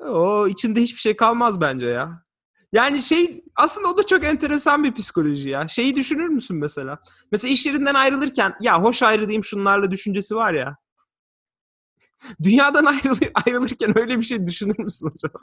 [0.00, 2.22] O içinde hiçbir şey kalmaz bence ya.
[2.72, 5.68] Yani şey aslında o da çok enteresan bir psikoloji ya.
[5.68, 6.98] Şeyi düşünür müsün mesela?
[7.32, 10.76] Mesela iş yerinden ayrılırken ya hoş ayrılayım şunlarla düşüncesi var ya.
[12.42, 15.38] Dünyadan ayrılı- ayrılırken öyle bir şey düşünür müsün acaba?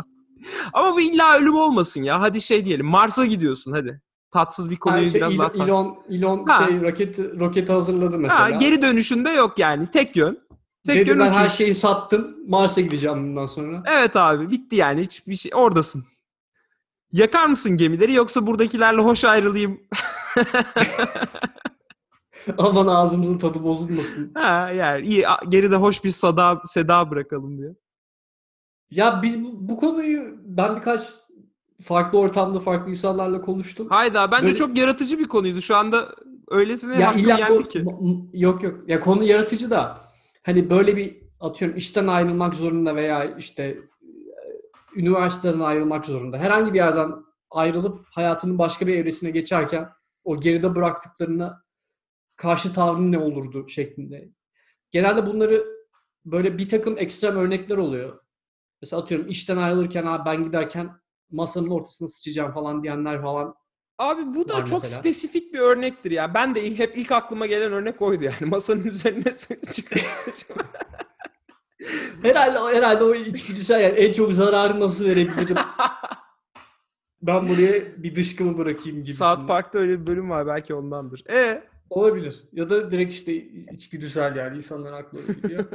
[0.74, 2.22] Ama bu illa ölüm olmasın ya.
[2.22, 4.02] Hadi şey diyelim Mars'a gidiyorsun hadi.
[4.32, 6.68] Tatsız bir konuyu Ha, şey, biraz Elon, daha Elon, Elon Ha.
[6.68, 8.42] şey roketi, roketi hazırladı mesela.
[8.44, 9.88] Ha, geri dönüşünde yok yani.
[9.88, 10.40] Tek yön.
[10.88, 11.38] Tek Dedi ben uçuş.
[11.38, 12.36] her şeyi sattım.
[12.48, 13.84] Mars'a gideceğim bundan sonra.
[13.88, 16.04] Evet abi bitti yani hiçbir şey oradasın.
[17.12, 19.80] Yakar mısın gemileri yoksa buradakilerle hoş ayrılayım?
[22.58, 24.32] Aman ağzımızın tadı bozulmasın.
[24.34, 27.76] ha yani iyi geride hoş bir sada seda bırakalım diye.
[28.92, 31.02] Ya biz bu, bu konuyu ben birkaç
[31.84, 33.88] farklı ortamda farklı insanlarla konuştum.
[33.90, 35.62] Hayda bence Böyle- çok yaratıcı bir konuydu.
[35.62, 36.16] Şu anda
[36.50, 37.08] öylesine ya
[37.42, 37.86] hakkım bu- ki.
[38.34, 38.90] yok yok.
[38.90, 40.07] Ya konu yaratıcı da
[40.48, 43.80] hani böyle bir atıyorum işten ayrılmak zorunda veya işte e,
[44.96, 46.38] üniversiteden ayrılmak zorunda.
[46.38, 47.12] Herhangi bir yerden
[47.50, 49.90] ayrılıp hayatının başka bir evresine geçerken
[50.24, 51.64] o geride bıraktıklarına
[52.36, 54.30] karşı tavrın ne olurdu şeklinde.
[54.92, 55.66] Genelde bunları
[56.26, 58.20] böyle bir takım ekstrem örnekler oluyor.
[58.82, 60.92] Mesela atıyorum işten ayrılırken abi ben giderken
[61.32, 63.56] masanın ortasına sıçacağım falan diyenler falan.
[64.00, 65.00] Abi bu da çok mesela.
[65.00, 66.34] spesifik bir örnektir ya.
[66.34, 68.36] Ben de hep ilk aklıma gelen örnek oydu yani.
[68.50, 70.66] Masanın üzerine sıçramak.
[72.22, 75.56] Herhalde herhalde o içgüdüsel yani en çok zararı nasıl verebilirim?
[77.22, 79.14] Ben buraya bir dışkımı bırakayım gibi.
[79.14, 81.24] South Park'ta öyle bir bölüm var belki ondandır.
[81.30, 82.44] E Olabilir.
[82.54, 83.34] Ya da direkt işte
[83.74, 85.66] içgüdüsel yani insanların aklına gidiyor.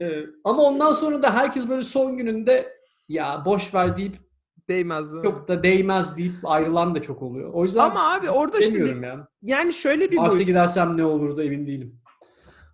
[0.00, 2.76] Ee, ama ondan sonra da herkes böyle son gününde
[3.08, 4.16] ya boş ver deyip
[4.68, 5.30] değmez değil mi?
[5.30, 7.50] çok da değmez deyip ayrılan da çok oluyor.
[7.52, 9.72] O yüzden Ama abi orada işte demiyorum yani.
[9.72, 10.46] şöyle bir Mars'a boyut.
[10.46, 12.00] gidersem ne olurdu emin değilim.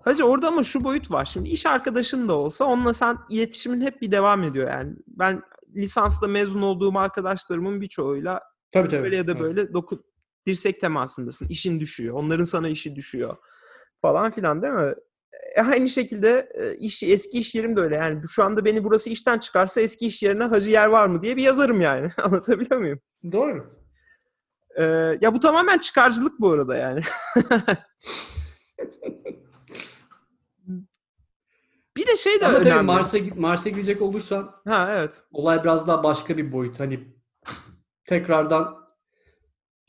[0.04, 1.24] Hacı orada ama şu boyut var.
[1.24, 4.92] Şimdi iş arkadaşın da olsa onunla sen iletişimin hep bir devam ediyor yani.
[5.06, 5.42] Ben
[5.76, 8.40] lisansla mezun olduğum arkadaşlarımın birçoğuyla
[8.72, 9.02] Tabii tabii.
[9.02, 9.40] böyle ya da Evet.
[9.42, 10.02] böyle doku,
[10.46, 11.48] dirsek temasındasın.
[11.48, 12.14] İşin düşüyor.
[12.14, 13.36] Onların sana işi düşüyor.
[14.02, 14.94] Falan filan değil mi?
[15.56, 17.94] E, aynı şekilde e, iş, eski iş yerim de öyle.
[17.94, 21.36] Yani şu anda beni burası işten çıkarsa eski iş yerine hacı yer var mı diye
[21.36, 22.12] bir yazarım yani.
[22.22, 23.00] Anlatabiliyor muyum?
[23.32, 23.80] Doğru.
[24.78, 24.84] E,
[25.20, 27.00] ya bu tamamen çıkarcılık bu arada yani.
[31.96, 32.82] bir de şey de Ama önemli.
[32.82, 35.22] Mars'a Mars'a gidecek olursan Ha evet.
[35.32, 36.80] olay biraz daha başka bir boyut.
[36.80, 37.14] Hani
[38.08, 38.80] tekrardan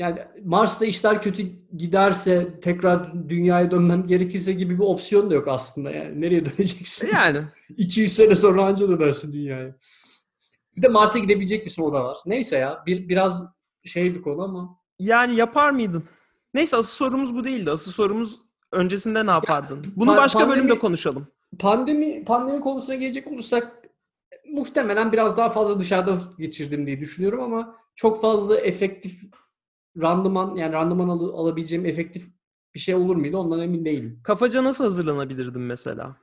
[0.02, 1.44] yani Mars'ta işler kötü
[1.78, 6.22] giderse tekrar dünyaya dönmem gerekirse gibi bir opsiyon da yok aslında yani.
[6.22, 7.10] Nereye döneceksin?
[7.14, 7.38] Yani
[7.78, 9.76] 200 sene sonra anca dönersin dünyaya.
[10.78, 12.18] Bir de Mars'a gidebilecek o da var.
[12.26, 13.44] Neyse ya bir biraz
[13.86, 16.04] şey bir konu ama yani yapar mıydın?
[16.54, 17.72] Neyse asıl sorumuz bu değildi.
[17.72, 18.40] Asıl sorumuz
[18.72, 19.86] öncesinde ne yapardın?
[19.96, 21.28] Bunu pa- başka pandemi- bölümde konuşalım.
[21.60, 23.72] pandemi pandemi konusuna gelecek olursak
[24.54, 29.22] muhtemelen biraz daha fazla dışarıda geçirdim diye düşünüyorum ama çok fazla efektif
[30.02, 32.30] randıman yani randıman al- alabileceğim efektif
[32.76, 34.20] bir şey olur muydu ondan emin değilim.
[34.24, 36.16] Kafaca nasıl hazırlanabilirdin mesela?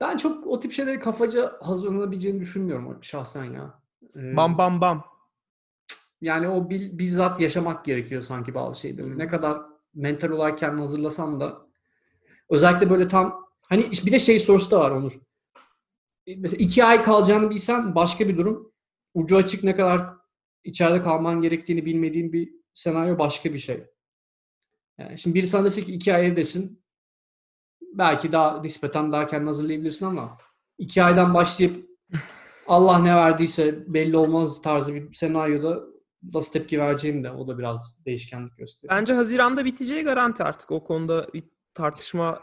[0.00, 3.82] Ben çok o tip şeyleri kafaca hazırlanabileceğini düşünmüyorum şahsen ya.
[4.16, 5.04] Ee, Bam bam bam.
[6.20, 9.06] Yani o bil- bizzat yaşamak gerekiyor sanki bazı şeyleri.
[9.06, 9.18] Hmm.
[9.18, 9.62] Ne kadar
[9.94, 11.66] mental olarak kendini hazırlasam da
[12.50, 15.12] özellikle böyle tam hani bir de şey sorusu da var Onur.
[16.36, 18.72] Mesela iki ay kalacağını bilsen başka bir durum.
[19.14, 20.17] Ucu açık ne kadar
[20.64, 23.84] içeride kalman gerektiğini bilmediğin bir senaryo başka bir şey.
[24.98, 26.84] Yani şimdi biri sana dese ki iki ay evdesin.
[27.82, 30.38] Belki daha nispeten daha kendini hazırlayabilirsin ama
[30.78, 31.86] iki aydan başlayıp
[32.66, 35.84] Allah ne verdiyse belli olmaz tarzı bir senaryoda
[36.22, 38.98] nasıl tepki vereceğim de o da biraz değişkenlik gösteriyor.
[38.98, 40.70] Bence Haziran'da biteceği garanti artık.
[40.70, 41.44] O konuda bir
[41.74, 42.42] tartışma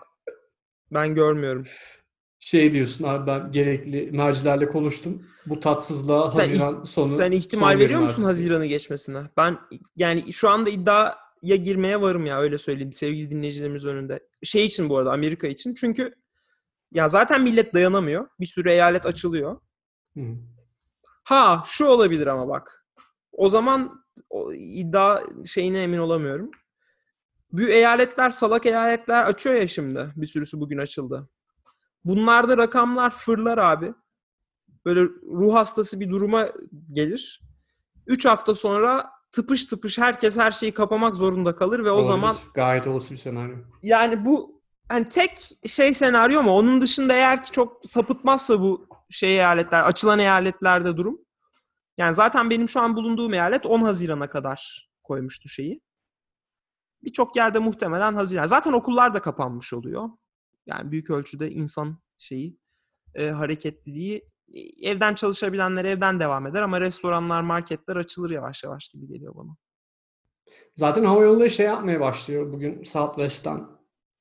[0.92, 1.66] ben görmüyorum.
[2.46, 5.28] Şey diyorsun abi ben gerekli mercilerle konuştum.
[5.46, 8.26] Bu tatsızlığa Sen Haziran sonu Sen ihtimal son veriyor musun artık.
[8.26, 9.18] Haziran'ı geçmesine?
[9.38, 9.58] Ben
[9.96, 14.20] yani şu anda iddiaya girmeye varım ya öyle söyleyeyim sevgili dinleyicilerimiz önünde.
[14.44, 15.74] Şey için bu arada Amerika için.
[15.74, 16.16] Çünkü
[16.94, 18.28] ya zaten millet dayanamıyor.
[18.40, 19.60] Bir sürü eyalet açılıyor.
[20.18, 20.22] Hı.
[21.24, 22.86] Ha şu olabilir ama bak.
[23.32, 26.52] O zaman o iddia şeyine emin olamıyorum.
[27.52, 30.14] Bu eyaletler salak eyaletler açıyor ya şimdi.
[30.16, 31.30] Bir sürüsü bugün açıldı.
[32.06, 33.94] Bunlarda rakamlar fırlar abi.
[34.86, 36.48] böyle ruh hastası bir duruma
[36.92, 37.42] gelir.
[38.08, 42.08] 3 hafta sonra tıpış tıpış herkes her şeyi kapamak zorunda kalır ve o Olabilir.
[42.08, 43.58] zaman gayet olası bir senaryo.
[43.82, 46.52] yani bu hani tek şey senaryo mu?
[46.58, 51.20] Onun dışında eğer ki çok sapıtmazsa bu şey eyaletler, açılan eyaletlerde durum.
[51.98, 55.82] Yani zaten benim şu an bulunduğum eyalet 10 Haziran'a kadar koymuştu şeyi.
[57.04, 58.46] Birçok yerde muhtemelen Haziran.
[58.46, 60.10] Zaten okullar da kapanmış oluyor.
[60.66, 62.58] Yani büyük ölçüde insan şeyi,
[63.16, 69.08] e, hareketliliği e, evden çalışabilenler evden devam eder ama restoranlar, marketler açılır yavaş yavaş gibi
[69.08, 69.56] geliyor bana.
[70.76, 72.54] Zaten hava yolları şey yapmaya başlıyor.
[72.54, 73.68] Bugün Southwest'ten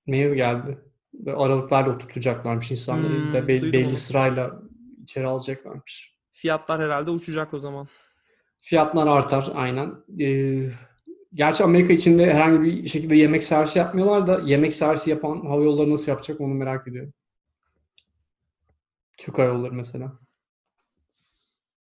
[0.07, 0.79] mail geldi.
[1.15, 3.15] Böyle aralıklarla oturtacaklarmış insanları.
[3.15, 3.97] Hmm, de belli, belli onu.
[3.97, 4.63] sırayla
[5.03, 6.15] içeri alacaklarmış.
[6.33, 7.89] Fiyatlar herhalde uçacak o zaman.
[8.61, 9.95] Fiyatlar artar aynen.
[10.21, 10.71] Ee,
[11.35, 15.91] gerçi Amerika içinde herhangi bir şekilde yemek servisi yapmıyorlar da yemek servisi yapan hava yolları
[15.91, 17.13] nasıl yapacak onu merak ediyorum.
[19.19, 20.13] Türk Hava Yolları mesela.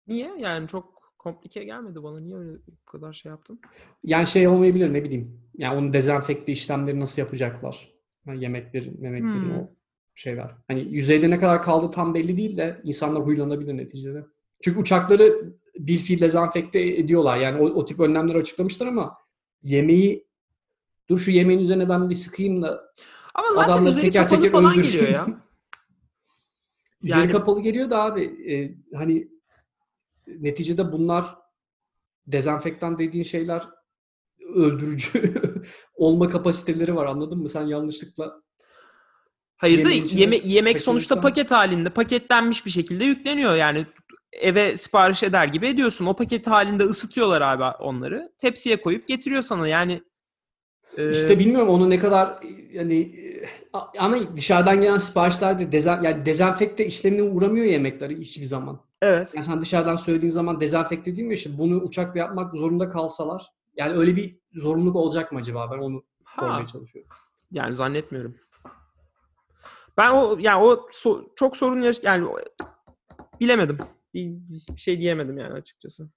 [0.06, 0.30] Niye?
[0.38, 2.20] Yani çok komplike gelmedi bana.
[2.20, 3.60] Niye öyle bu kadar şey yaptın?
[4.04, 5.40] Yani şey olmayabilir ne bileyim.
[5.58, 7.88] Yani onun dezenfekte işlemleri nasıl yapacaklar?
[8.26, 9.58] Yani yemeklerin, yemeklerin Hmm.
[9.58, 9.70] o
[10.14, 10.50] şeyler.
[10.68, 14.24] Hani yüzeyde ne kadar kaldı tam belli değil de insanlar huylanabilir neticede.
[14.62, 17.36] Çünkü uçakları bir fiil dezenfekte ediyorlar.
[17.36, 19.16] Yani o, o tip önlemleri açıklamışlar ama
[19.64, 20.26] yemeği
[21.08, 22.94] dur şu yemeğin üzerine ben bir sıkayım da
[23.34, 24.82] Ama zaten Adamları teker teker falan öldür.
[24.82, 25.26] geliyor ya.
[27.02, 28.54] üzeri Yani- kapalı geliyor da abi e,
[28.96, 29.28] hani
[30.26, 31.36] neticede bunlar
[32.26, 33.62] dezenfektan dediğin şeyler
[34.54, 35.34] öldürücü
[35.94, 37.48] olma kapasiteleri var anladın mı?
[37.48, 38.42] Sen yanlışlıkla
[39.56, 43.54] Hayır da yeme- yemek sonuçta paket halinde, paketlenmiş bir şekilde yükleniyor.
[43.54, 43.86] Yani
[44.40, 46.06] eve sipariş eder gibi ediyorsun.
[46.06, 48.32] O paket halinde ısıtıyorlar abi onları.
[48.38, 49.68] Tepsiye koyup getiriyor sana.
[49.68, 50.02] Yani
[50.96, 52.38] e, İşte bilmiyorum onu ne kadar
[52.72, 53.46] yani e,
[53.98, 58.80] ama dışarıdan gelen siparişlerde dezen, yani dezenfekte işlemine uğramıyor yemekleri hiçbir zaman.
[59.02, 59.32] evet.
[59.34, 63.92] Yani sen dışarıdan söylediğin zaman dezenfekte değil mi işte bunu uçakla yapmak zorunda kalsalar yani
[63.98, 66.04] öyle bir zorunluluk olacak mı acaba ben onu
[66.40, 67.12] sormaya Ha, çalışıyorum.
[67.52, 68.34] yani zannetmiyorum.
[69.96, 72.28] Ben o yani o so- çok sorun yaş- yani
[73.40, 73.76] bilemedim.
[74.14, 76.10] Bir, bir şey diyemedim yani açıkçası.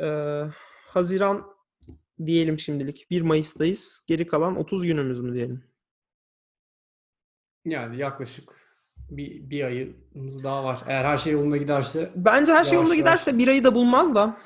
[0.00, 0.42] Ee,
[0.86, 1.46] Haziran
[2.26, 3.10] diyelim şimdilik.
[3.10, 4.04] 1 Mayıs'tayız.
[4.08, 5.64] Geri kalan 30 günümüz mü diyelim?
[7.64, 8.66] Yani yaklaşık
[9.10, 10.82] bir, bir ayımız daha var.
[10.86, 14.38] Eğer her şey yolunda giderse Bence her şey yolunda giderse bir ayı da bulmaz da.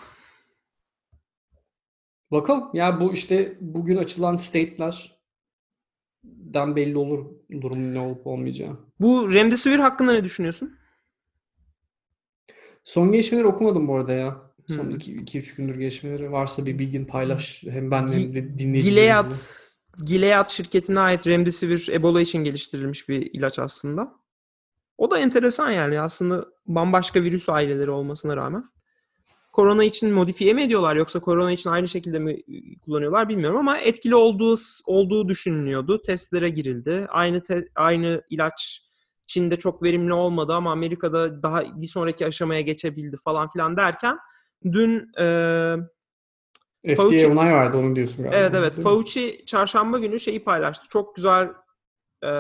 [2.31, 2.71] bakalım.
[2.73, 7.27] Ya bu işte bugün açılan state'lerden belli olur
[7.61, 8.77] durumun ne olup olmayacağı.
[9.01, 10.80] Bu Remdesivir hakkında ne düşünüyorsun?
[12.91, 14.37] Son gelişmeleri okumadım bu arada ya.
[14.69, 14.97] Son Hmm.
[14.97, 17.63] 2-3 gündür gelişmeleri varsa bir bilgin paylaş.
[17.63, 19.45] Hem benle hem de Gilead, dinleyicilerimizle.
[20.07, 24.13] Gilead şirketine ait Remdesivir Ebola için geliştirilmiş bir ilaç aslında.
[24.99, 28.65] O da enteresan yani aslında bambaşka virüs aileleri olmasına rağmen.
[29.53, 32.37] Korona için modifiye mi ediyorlar yoksa korona için aynı şekilde mi
[32.85, 36.03] kullanıyorlar bilmiyorum ama etkili olduğu olduğu düşünülüyordu.
[36.03, 37.07] Testlere girildi.
[37.09, 38.83] Aynı te- aynı ilaç
[39.31, 44.19] Çin'de çok verimli olmadı ama Amerika'da daha bir sonraki aşamaya geçebildi falan filan derken
[44.73, 45.77] dün eee
[46.85, 48.37] FDA Fauci- onay verdi onu diyorsun galiba.
[48.37, 48.75] Evet evet.
[48.83, 50.89] Fauci çarşamba günü şeyi paylaştı.
[50.89, 51.49] Çok güzel
[52.25, 52.31] e,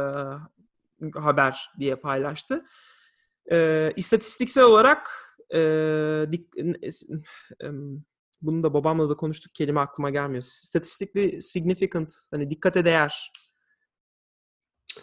[1.14, 2.64] haber diye paylaştı.
[3.52, 5.10] E, istatistiksel olarak
[5.54, 5.58] e,
[6.32, 6.58] dik-
[7.62, 7.68] e,
[8.42, 9.54] bunu da babamla da konuştuk.
[9.54, 10.42] Kelime aklıma gelmiyor.
[10.42, 12.14] Statistically significant.
[12.30, 13.32] Hani dikkate değer.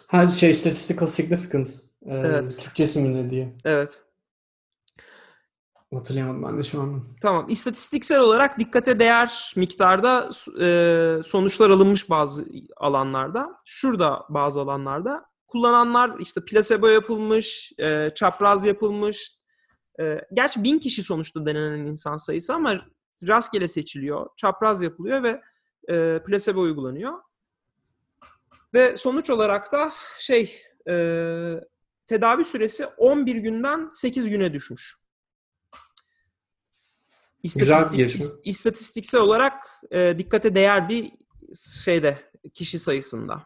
[0.06, 1.70] Ha şey statistical significance.
[2.06, 2.58] Ee, Evet.
[2.62, 3.56] Türkçesi mi ne diye.
[3.64, 4.02] Evet.
[5.94, 7.04] Hatırlayamadım ben de şu an.
[7.22, 7.46] Tamam.
[7.48, 10.30] İstatistiksel olarak dikkate değer miktarda
[10.60, 12.44] e, sonuçlar alınmış bazı
[12.76, 13.56] alanlarda.
[13.64, 15.24] Şurada bazı alanlarda.
[15.46, 19.38] Kullananlar işte plasebo yapılmış, e, çapraz yapılmış.
[20.00, 22.80] E, gerçi bin kişi sonuçta denenen insan sayısı ama
[23.28, 24.26] rastgele seçiliyor.
[24.36, 25.40] Çapraz yapılıyor ve
[25.90, 27.12] e, plasebo uygulanıyor.
[28.74, 30.94] Ve sonuç olarak da şey e,
[32.06, 34.96] tedavi süresi 11 günden 8 güne düşmüş.
[37.42, 39.54] İstatistik, istatistiksel olarak
[39.90, 41.12] e, dikkate değer bir
[41.84, 43.42] şeyde kişi sayısında.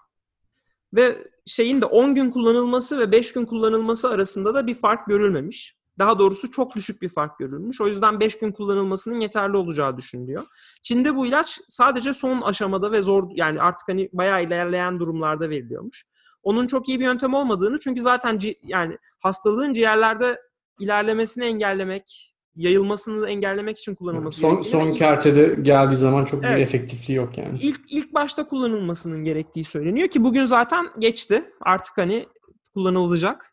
[0.95, 5.77] Ve şeyin de 10 gün kullanılması ve 5 gün kullanılması arasında da bir fark görülmemiş.
[5.99, 7.81] Daha doğrusu çok düşük bir fark görülmüş.
[7.81, 10.43] O yüzden 5 gün kullanılmasının yeterli olacağı düşünülüyor.
[10.83, 16.05] Çin'de bu ilaç sadece son aşamada ve zor yani artık hani bayağı ilerleyen durumlarda veriliyormuş.
[16.43, 20.41] Onun çok iyi bir yöntem olmadığını çünkü zaten ci- yani hastalığın ciğerlerde
[20.81, 26.61] ilerlemesini engellemek, yayılmasını engellemek için kullanılması Son, gerektiğini son kertede geldiği zaman çok bir Evet.
[26.69, 27.59] efektifliği yok yani.
[27.61, 31.51] ilk ilk başta kullanılmasının gerektiği söyleniyor ki bugün zaten geçti.
[31.61, 32.29] Artık hani
[32.75, 33.53] kullanılacak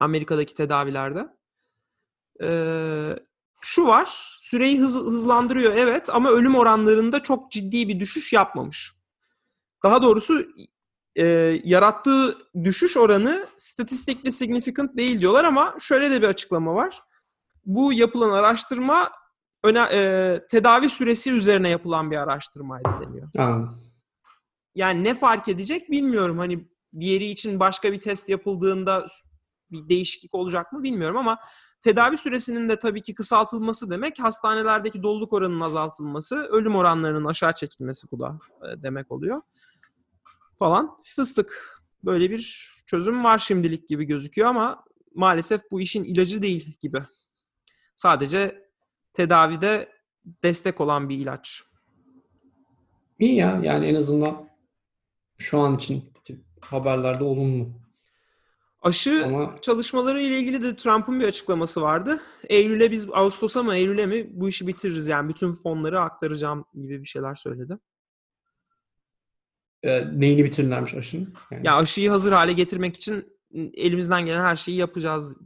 [0.00, 1.35] Amerika'daki tedavilerde.
[2.42, 3.18] Ee,
[3.60, 4.38] şu var.
[4.40, 8.92] Süreyi hız, hızlandırıyor evet ama ölüm oranlarında çok ciddi bir düşüş yapmamış.
[9.84, 10.46] Daha doğrusu
[11.16, 11.24] e,
[11.64, 17.02] yarattığı düşüş oranı statistically significant değil diyorlar ama şöyle de bir açıklama var.
[17.64, 19.12] Bu yapılan araştırma
[19.64, 23.30] öne, e, tedavi süresi üzerine yapılan bir araştırmaydı deniyor.
[23.38, 23.80] Anladım.
[24.74, 26.38] Yani ne fark edecek bilmiyorum.
[26.38, 26.68] Hani
[27.00, 29.06] diğeri için başka bir test yapıldığında
[29.70, 31.38] bir değişiklik olacak mı bilmiyorum ama
[31.80, 38.10] tedavi süresinin de tabii ki kısaltılması demek hastanelerdeki doluluk oranının azaltılması, ölüm oranlarının aşağı çekilmesi
[38.10, 39.42] bu da e, demek oluyor.
[40.58, 41.82] Falan fıstık.
[42.04, 44.84] Böyle bir çözüm var şimdilik gibi gözüküyor ama
[45.14, 47.02] maalesef bu işin ilacı değil gibi.
[47.96, 48.68] Sadece
[49.12, 49.88] tedavide
[50.42, 51.62] destek olan bir ilaç.
[53.18, 54.48] İyi ya yani en azından
[55.38, 56.12] şu an için
[56.60, 57.68] haberlerde olumlu.
[58.86, 62.20] Aşı Ama çalışmaları ile ilgili de Trump'ın bir açıklaması vardı.
[62.48, 67.06] Eylül'e biz Ağustos'a mı Eylül'e mi bu işi bitiririz yani bütün fonları aktaracağım gibi bir
[67.08, 67.78] şeyler söyledi.
[69.82, 71.34] e, neyini bitirirlermiş aşının?
[71.50, 73.24] Yani, Ya aşıyı hazır hale getirmek için
[73.74, 75.36] elimizden gelen her şeyi yapacağız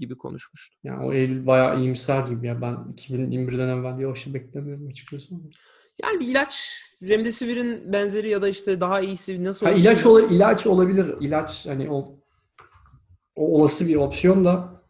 [0.00, 0.76] gibi konuşmuştu.
[0.84, 2.60] yani o Eylül bayağı iyimser gibi ya.
[2.62, 5.26] Ben 2021'den evvel bir aşı beklemiyorum açıkçası.
[6.02, 10.26] Yani bir ilaç Remdesivir'in benzeri ya da işte daha iyisi nasıl Ha, ilaç bilmiyorum.
[10.26, 11.14] ola, ilaç olabilir.
[11.20, 12.18] İlaç hani o
[13.36, 14.82] o olası bir opsiyon da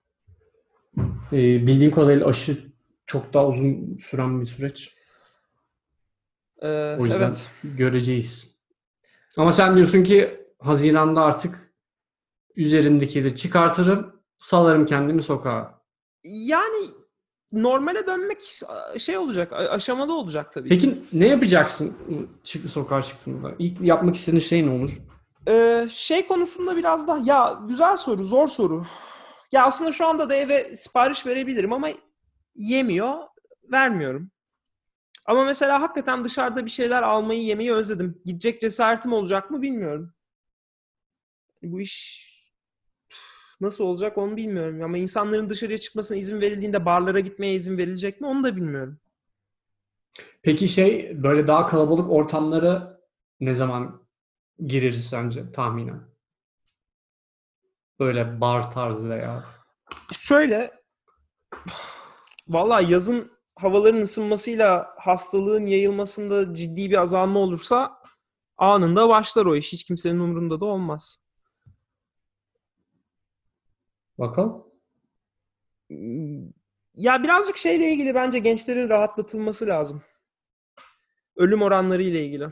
[1.32, 2.58] e, bildiğim kadarıyla aşı
[3.06, 4.94] çok daha uzun süren bir süreç.
[6.62, 7.50] Ee, O yüzden evet.
[7.64, 8.56] göreceğiz.
[9.36, 11.72] Ama sen diyorsun ki Haziran'da artık
[12.56, 15.80] üzerimdeki de çıkartırım, salarım kendimi sokağa.
[16.24, 16.86] Yani
[17.52, 18.38] normale dönmek
[18.98, 20.68] şey olacak, aşamalı olacak tabii.
[20.68, 21.96] Peki ne yapacaksın
[22.44, 23.52] çık sokağa çıktığında?
[23.58, 24.98] İlk yapmak istediğin şey ne olur?
[25.48, 28.86] Ee, şey konusunda biraz daha ya güzel soru, zor soru.
[29.52, 31.88] Ya aslında şu anda da eve sipariş verebilirim ama
[32.54, 33.14] yemiyor,
[33.72, 34.30] vermiyorum.
[35.26, 38.22] Ama mesela hakikaten dışarıda bir şeyler almayı, yemeyi özledim.
[38.24, 40.14] Gidecek cesaretim olacak mı bilmiyorum.
[41.62, 42.24] Bu iş
[43.60, 44.82] nasıl olacak onu bilmiyorum.
[44.82, 49.00] Ama insanların dışarıya çıkmasına izin verildiğinde barlara gitmeye izin verilecek mi onu da bilmiyorum.
[50.42, 53.00] Peki şey böyle daha kalabalık ortamlara
[53.40, 54.03] ne zaman
[54.66, 56.14] gireriz sence tahminen?
[58.00, 59.44] Böyle bar tarzı veya
[60.12, 60.70] Şöyle
[62.48, 68.02] vallahi yazın havaların ısınmasıyla hastalığın yayılmasında ciddi bir azalma olursa
[68.56, 69.72] anında başlar o iş.
[69.72, 71.24] Hiç kimsenin umurunda da olmaz.
[74.18, 74.64] bakalım.
[76.94, 80.02] Ya birazcık şeyle ilgili bence gençlerin rahatlatılması lazım.
[81.36, 82.48] Ölüm oranları ile ilgili.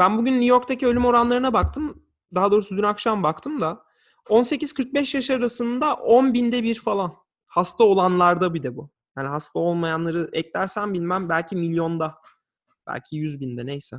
[0.00, 2.02] Ben bugün New York'taki ölüm oranlarına baktım.
[2.34, 3.84] Daha doğrusu dün akşam baktım da
[4.28, 7.14] 18-45 yaş arasında 10 binde bir falan.
[7.46, 8.90] Hasta olanlarda bir de bu.
[9.16, 12.14] Yani hasta olmayanları eklersen bilmem belki milyonda.
[12.86, 13.96] Belki yüz binde neyse.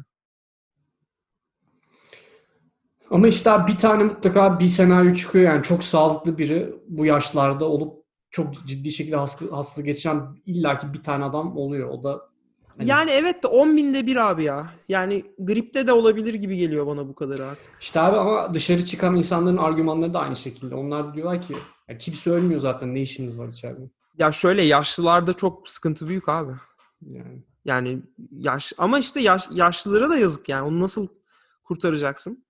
[3.11, 8.05] Ama işte bir tane mutlaka bir senaryo çıkıyor yani çok sağlıklı biri bu yaşlarda olup
[8.29, 11.89] çok ciddi şekilde hasta, hastalık geçiren illaki bir tane adam oluyor.
[11.89, 12.30] O da
[12.77, 14.73] hani- Yani evet de 10 binde bir abi ya.
[14.89, 17.71] Yani gripte de olabilir gibi geliyor bana bu kadar artık.
[17.81, 20.75] işte abi ama dışarı çıkan insanların argümanları da aynı şekilde.
[20.75, 21.55] Onlar diyorlar ki
[21.87, 23.81] ya kimse ölmüyor zaten ne işimiz var içeride.
[24.17, 26.51] Ya şöyle yaşlılarda çok sıkıntı büyük abi.
[27.01, 27.99] Yani Yani
[28.31, 30.67] yaş ama işte yaş, yaşlılara da yazık yani.
[30.67, 31.07] Onu nasıl
[31.63, 32.45] kurtaracaksın?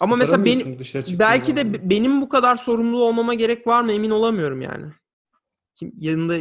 [0.00, 0.78] Ama mesela benim
[1.18, 4.86] belki de be- benim bu kadar sorumlu olmama gerek var mı emin olamıyorum yani.
[5.74, 6.36] Kim yanında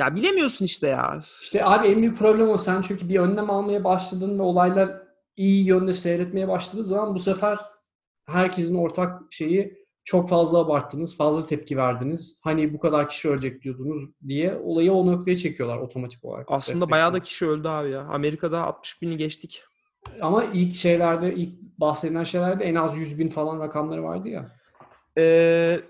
[0.00, 1.20] ya bilemiyorsun işte ya.
[1.42, 2.58] İşte abi en büyük problem o.
[2.58, 5.02] Sen çünkü bir önlem almaya başladın ve olaylar
[5.36, 7.58] iyi yönde seyretmeye başladığı zaman bu sefer
[8.26, 12.40] herkesin ortak şeyi çok fazla abarttınız, fazla tepki verdiniz.
[12.44, 16.46] Hani bu kadar kişi ölecek diyordunuz diye olayı o noktaya çekiyorlar otomatik olarak.
[16.48, 16.90] Aslında Refleksle.
[16.90, 18.00] bayağı da kişi öldü abi ya.
[18.00, 19.64] Amerika'da 60 bini geçtik.
[20.20, 24.56] Ama ilk şeylerde, ilk bahsedilen şeylerde en az 100 bin falan rakamları vardı ya.
[25.18, 25.80] Ee,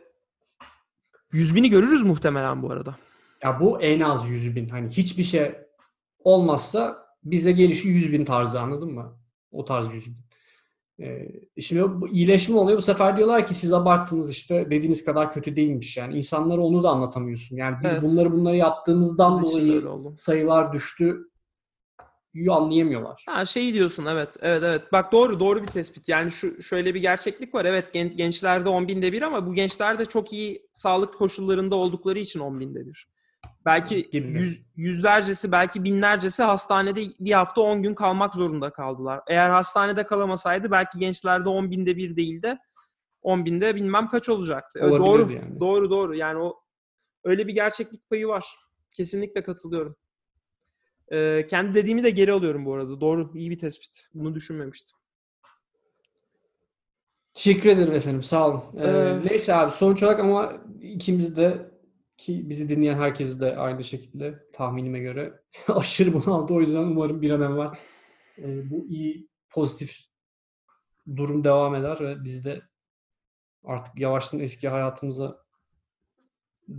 [1.32, 2.97] 100 bini görürüz muhtemelen bu arada.
[3.45, 4.68] Ya bu en az 100 bin.
[4.68, 5.53] Hani hiçbir şey
[6.18, 9.18] olmazsa bize gelişi 100 bin tarzı anladın mı?
[9.53, 10.16] O tarz 100 bin.
[11.01, 11.28] Ee,
[11.61, 12.78] şimdi bu iyileşme oluyor.
[12.78, 15.97] Bu sefer diyorlar ki siz abarttınız işte dediğiniz kadar kötü değilmiş.
[15.97, 17.57] Yani insanlara onu da anlatamıyorsun.
[17.57, 18.03] Yani biz Evet.
[18.03, 19.82] bunları bunları yaptığımızdan Biz dolayı
[20.16, 21.30] sayılar düştü
[22.49, 23.24] anlayamıyorlar.
[23.28, 27.01] Ha şey diyorsun evet evet evet bak doğru doğru bir tespit yani şu şöyle bir
[27.01, 31.14] gerçeklik var evet gen- gençlerde 10 binde bir ama bu gençler de çok iyi sağlık
[31.18, 33.09] koşullarında oldukları için 10 binde bir.
[33.65, 39.21] Belki Gibi yüz, yüzlercesi belki binlercesi hastanede bir hafta 10 gün kalmak zorunda kaldılar.
[39.29, 42.59] Eğer hastanede kalamasaydı belki gençlerde 10 binde bir değil de
[43.23, 44.81] 10 binde bilmem kaç olacaktı.
[44.81, 45.61] Olabilirdi doğru yani.
[45.61, 46.61] doğru doğru yani o
[47.25, 48.45] Öyle bir gerçeklik payı var.
[48.93, 49.97] Kesinlikle katılıyorum.
[51.13, 53.01] Ee, kendi dediğimi de geri alıyorum bu arada.
[53.01, 53.31] Doğru.
[53.35, 54.09] iyi bir tespit.
[54.15, 54.97] Bunu düşünmemiştim.
[57.35, 58.23] Teşekkür ederim efendim.
[58.23, 58.63] Sağ olun.
[58.77, 60.53] Ee, Ee, neyse abi sonuç olarak ama
[60.83, 61.70] ikimiz de
[62.21, 66.55] ki bizi dinleyen herkes de aynı şekilde tahminime göre aşırı bunaldı.
[66.55, 67.71] O yüzden umarım bir an evvel
[68.39, 69.99] e, bu iyi pozitif
[71.16, 72.62] durum devam eder ve biz de
[73.64, 75.45] artık yavaştan eski hayatımıza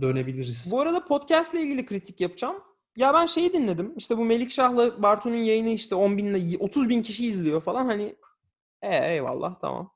[0.00, 0.68] dönebiliriz.
[0.70, 2.56] Bu arada podcast ile ilgili kritik yapacağım.
[2.96, 3.94] Ya ben şeyi dinledim.
[3.96, 7.86] İşte bu Melikşah'la Bartu'nun yayını işte 10 binle 30 bin kişi izliyor falan.
[7.86, 8.16] Hani
[8.82, 9.92] e, eyvallah tamam.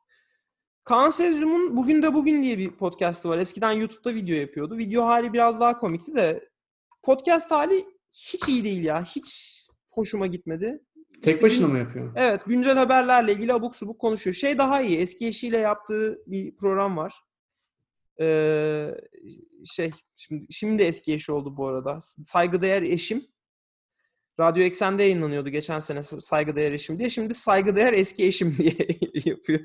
[0.86, 3.38] Kaan Sezyum'un Bugün de Bugün diye bir podcast'ı var.
[3.38, 4.78] Eskiden YouTube'da video yapıyordu.
[4.78, 6.48] Video hali biraz daha komikti de
[7.02, 9.02] podcast hali hiç iyi değil ya.
[9.04, 9.56] Hiç
[9.90, 10.80] hoşuma gitmedi.
[11.22, 12.12] Tek İşte başına gün- mı yapıyor?
[12.16, 14.34] Evet, güncel haberlerle ilgili abuk subuk konuşuyor.
[14.34, 14.98] Şey daha iyi.
[14.98, 17.14] Eski eşiyle yaptığı bir program var.
[18.20, 18.94] Ee,
[19.64, 21.98] şey, şimdi şimdi eski eşi oldu bu arada.
[22.00, 23.26] Saygıdeğer eşim.
[24.40, 27.10] Radyo Eksen'de yayınlanıyordu geçen sene Saygıdeğer eşim diye.
[27.10, 28.74] Şimdi Saygıdeğer eski eşim diye
[29.24, 29.60] yapıyor.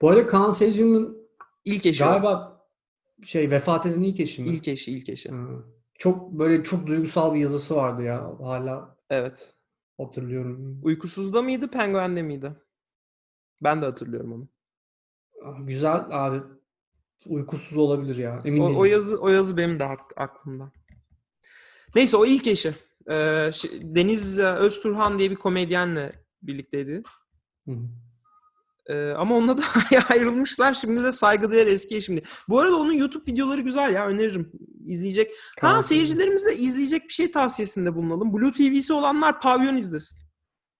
[0.00, 1.28] Bu arada Kaan Sezgim'in
[1.64, 2.04] İlk eşi.
[2.04, 2.08] o.
[2.08, 2.66] galiba
[3.24, 4.48] şey vefat eden ilk eşi mi?
[4.48, 5.28] İlk eşi, ilk eşi.
[5.30, 5.36] Ha.
[5.98, 8.32] Çok böyle çok duygusal bir yazısı vardı ya.
[8.42, 9.54] Hala Evet.
[9.98, 10.80] hatırlıyorum.
[10.82, 12.52] Uykusuzda mıydı, Penguen'de miydi?
[13.62, 14.48] Ben de hatırlıyorum onu.
[15.44, 16.40] Ah, Güzel abi.
[17.26, 18.40] Uykusuz olabilir ya.
[18.44, 18.80] Emin O, değilim.
[18.80, 20.72] o yazı o yazı benim de ak- aklımda.
[21.94, 22.74] Neyse o ilk eşi.
[23.08, 23.14] Ee,
[23.52, 27.02] şi- Deniz e, Özturhan diye bir komedyenle birlikteydi.
[27.68, 27.78] Hı hı.
[28.90, 29.62] Ee, ama onunla da
[30.08, 30.74] ayrılmışlar.
[30.74, 32.24] Şimdi de saygıdeğer eski eşim diye.
[32.48, 34.52] Bu arada onun YouTube videoları güzel ya öneririm.
[34.86, 35.32] İzleyecek.
[35.60, 38.32] Kaan Ha seyircilerimiz de izleyecek bir şey tavsiyesinde bulunalım.
[38.32, 40.18] Blue TV'si olanlar Pavyon izlesin.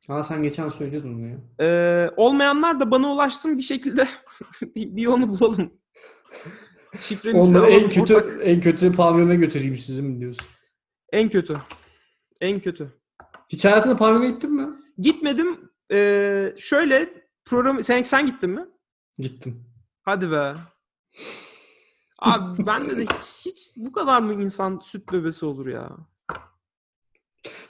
[0.08, 1.36] Ha sen geçen söylüyordun bunu ya.
[1.60, 4.08] Ee, olmayanlar da bana ulaşsın bir şekilde
[4.76, 5.72] bir, bir yolu bulalım.
[6.98, 10.46] Şifremi Onları en kötü ortak- en kötü pavyona götüreyim sizi mi diyorsun?
[11.12, 11.56] En kötü.
[12.42, 12.92] En kötü.
[13.48, 14.68] Hiç hayatında pavyona gittin mi?
[14.98, 15.70] Gitmedim.
[15.92, 17.08] Ee, şöyle
[17.44, 18.66] program sen sen gittin mi?
[19.18, 19.64] Gittim.
[20.02, 20.54] Hadi be.
[22.18, 25.90] Abi bende de hiç, hiç bu kadar mı insan süt bebesi olur ya?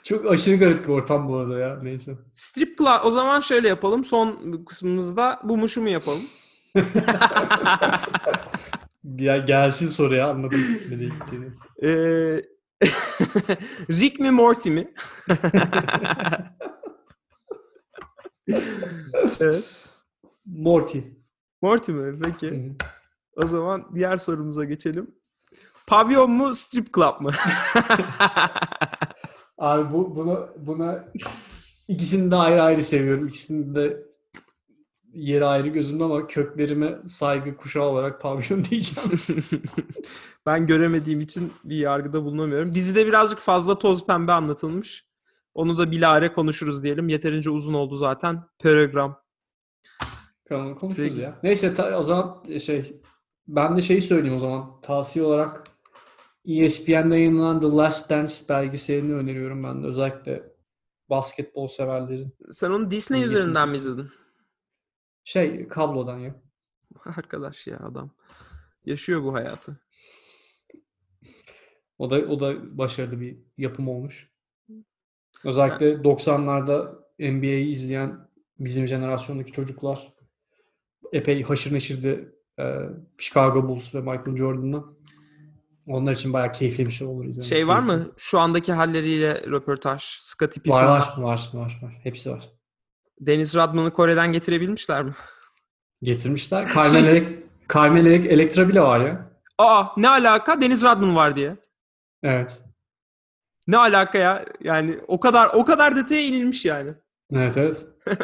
[0.03, 1.79] Çok aşırı garip bir ortam bu arada ya.
[1.83, 2.17] Neyse.
[2.33, 4.03] Strip club o zaman şöyle yapalım.
[4.03, 6.23] Son kısmımızda bu mu şu mu yapalım?
[9.17, 10.59] Ya gelsin soruya anladım
[10.89, 11.45] nereye gittiğini.
[11.83, 12.41] Ee,
[13.89, 14.93] Rick mi Morty mi?
[19.39, 19.85] evet.
[20.45, 20.99] Morty.
[21.61, 22.19] Morty mi?
[22.23, 22.73] Peki.
[23.35, 25.15] O zaman diğer sorumuza geçelim.
[25.87, 27.31] Pavyon mu, strip club mı?
[29.57, 31.05] Abi bu buna buna
[31.87, 33.27] ikisini de ayrı ayrı seviyorum.
[33.27, 34.03] İkisini de
[35.13, 39.11] yeri ayrı gözümde ama köklerime saygı kuşağı olarak pavyon diyeceğim.
[40.45, 42.75] ben göremediğim için bir yargıda bulunamıyorum.
[42.75, 45.05] Dizide birazcık fazla toz pembe anlatılmış.
[45.53, 47.09] Onu da bilare konuşuruz diyelim.
[47.09, 48.43] Yeterince uzun oldu zaten.
[48.59, 49.23] Program.
[50.49, 51.39] Tamam konuşuruz ya.
[51.43, 53.01] Neyse ta- o zaman şey
[53.47, 54.81] ben de şeyi söyleyeyim o zaman.
[54.81, 55.63] Tavsiye olarak
[56.45, 59.87] E ESPN'de yayınlanan The Last Dance belgeselini öneriyorum ben de.
[59.87, 60.43] Özellikle
[61.09, 62.35] basketbol severlerin.
[62.51, 64.09] Sen onu Disney üzerinden mi izledin?
[65.23, 66.35] Şey kablodan ya.
[67.17, 68.11] Arkadaş ya adam.
[68.85, 69.79] Yaşıyor bu hayatı.
[71.97, 74.31] O da o da başarılı bir yapım olmuş.
[75.43, 80.13] Özellikle 90'larda NBA'yi izleyen bizim jenerasyondaki çocuklar
[81.11, 82.79] epey haşır neşirdi e,
[83.17, 84.83] Chicago Bulls ve Michael Jordan'la.
[85.87, 87.49] Onlar için bayağı keyifli bir şey olur izlemek.
[87.49, 88.11] Şey var mı?
[88.17, 90.03] Şu andaki halleriyle röportaj.
[90.03, 90.87] Scottie Var Pippen'la.
[90.87, 91.99] var var var var.
[92.03, 92.49] Hepsi var.
[93.19, 95.15] Deniz Radman'ı Kore'den getirebilmişler mi?
[96.01, 96.65] Getirmişler.
[96.75, 97.43] Carmel, Elek-
[97.73, 99.29] Carmel Elek- Elektra bile var ya.
[99.57, 100.61] Aa ne alaka?
[100.61, 101.57] Deniz Radman var diye.
[102.23, 102.59] Evet.
[103.67, 104.45] Ne alaka ya?
[104.63, 106.93] Yani o kadar o kadar detaya inilmiş yani.
[107.31, 107.87] Evet evet.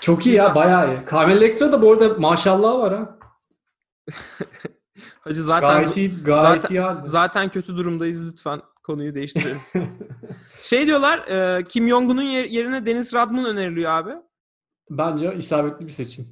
[0.00, 0.44] Çok iyi Güzel.
[0.44, 1.00] ya bayağı iyi.
[1.10, 3.18] Carmel Elektra da bu arada maşallah var ha.
[5.20, 7.00] Hacı zaten Gayet iyi, gayet zaten- iyi halde.
[7.04, 9.60] zaten kötü durumdayız lütfen konuyu değiştirelim.
[10.62, 11.18] Şey diyorlar
[11.58, 14.10] e, Kim Jong-un'un yer- yerine Deniz Radman öneriliyor abi.
[14.90, 16.26] Bence isabetli bir seçim.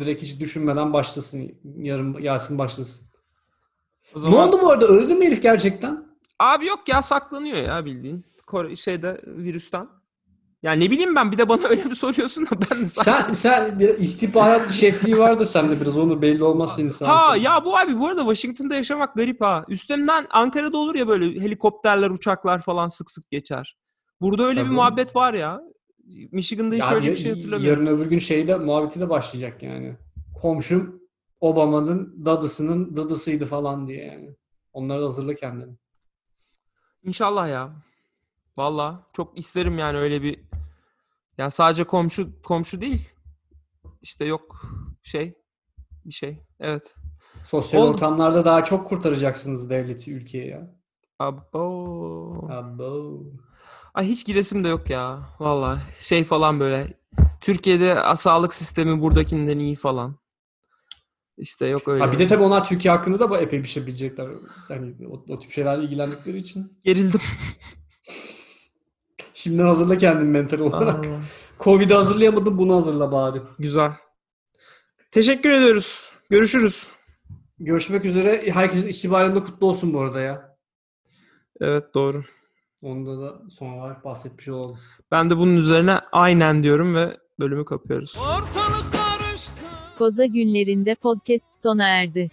[0.00, 1.52] Direkt hiç düşünmeden başlasın.
[1.76, 3.06] Yarın Yasin başlasın.
[4.14, 4.48] O Ne zaman...
[4.48, 4.86] oldu bu arada?
[4.86, 6.06] Öldü mü herif gerçekten?
[6.38, 8.24] Abi yok ya saklanıyor ya bildiğin.
[8.46, 9.88] Kore, şeyde virüsten.
[10.62, 12.84] Yani ne bileyim ben bir de bana öyle bir soruyorsun da ben.
[12.84, 15.98] Sen, sen bir istihbarat şefliği vardır sende biraz.
[15.98, 17.08] Onu belli olmaz senin sana.
[17.08, 19.64] Ha ya bu abi bu arada Washington'da yaşamak garip ha.
[19.68, 23.76] Üstlerinden Ankara'da olur ya böyle helikopterler, uçaklar falan sık sık geçer.
[24.20, 24.74] Burada öyle bir Tabii.
[24.74, 25.60] muhabbet var ya.
[26.32, 27.86] Michigan'da hiç Ya öyle bir şey hatırlamıyorum.
[27.86, 29.96] Yarın öbür gün şeyde muhabbeti de başlayacak yani.
[30.40, 31.02] Komşum
[31.40, 34.36] Obama'nın dadısının dadısıydı falan diye yani.
[34.72, 35.72] Onları da hazırla kendini.
[37.02, 37.70] İnşallah ya.
[38.56, 40.40] Valla çok isterim yani öyle bir
[41.42, 43.08] yani sadece komşu komşu değil.
[44.02, 44.62] İşte yok
[45.02, 45.34] şey
[46.04, 46.42] bir şey.
[46.60, 46.94] Evet.
[47.44, 47.90] Sosyal Oldu.
[47.90, 50.76] ortamlarda daha çok kurtaracaksınız devleti, ülkeyi ya.
[51.18, 52.48] Abo.
[52.50, 53.22] Abo.
[53.94, 55.28] Ay hiç giresim de yok ya.
[55.40, 56.98] Valla şey falan böyle.
[57.40, 60.16] Türkiye'de sağlık sistemi buradakinden iyi falan.
[61.38, 62.04] İşte yok öyle.
[62.04, 64.28] Ha bir de tabii onlar Türkiye hakkında da epey bir şey bilecekler.
[64.68, 66.78] Hani o, o tip şeylerle ilgilendikleri için.
[66.84, 67.20] Gerildim.
[69.42, 71.04] Şimdiden hazırla kendini mental olarak.
[71.60, 73.42] Covid'i hazırlayamadın bunu hazırla bari.
[73.58, 73.92] güzel.
[75.10, 76.12] Teşekkür ediyoruz.
[76.30, 76.86] Görüşürüz.
[77.58, 78.50] Görüşmek üzere.
[78.50, 80.56] Herkesin işçi bayramı kutlu olsun bu arada ya.
[81.60, 82.24] Evet doğru.
[82.82, 84.78] Onda da son olarak bahsetmiş olalım.
[85.10, 88.18] Ben de bunun üzerine aynen diyorum ve bölümü kapıyoruz.
[89.98, 92.30] Koza günlerinde podcast sona erdi.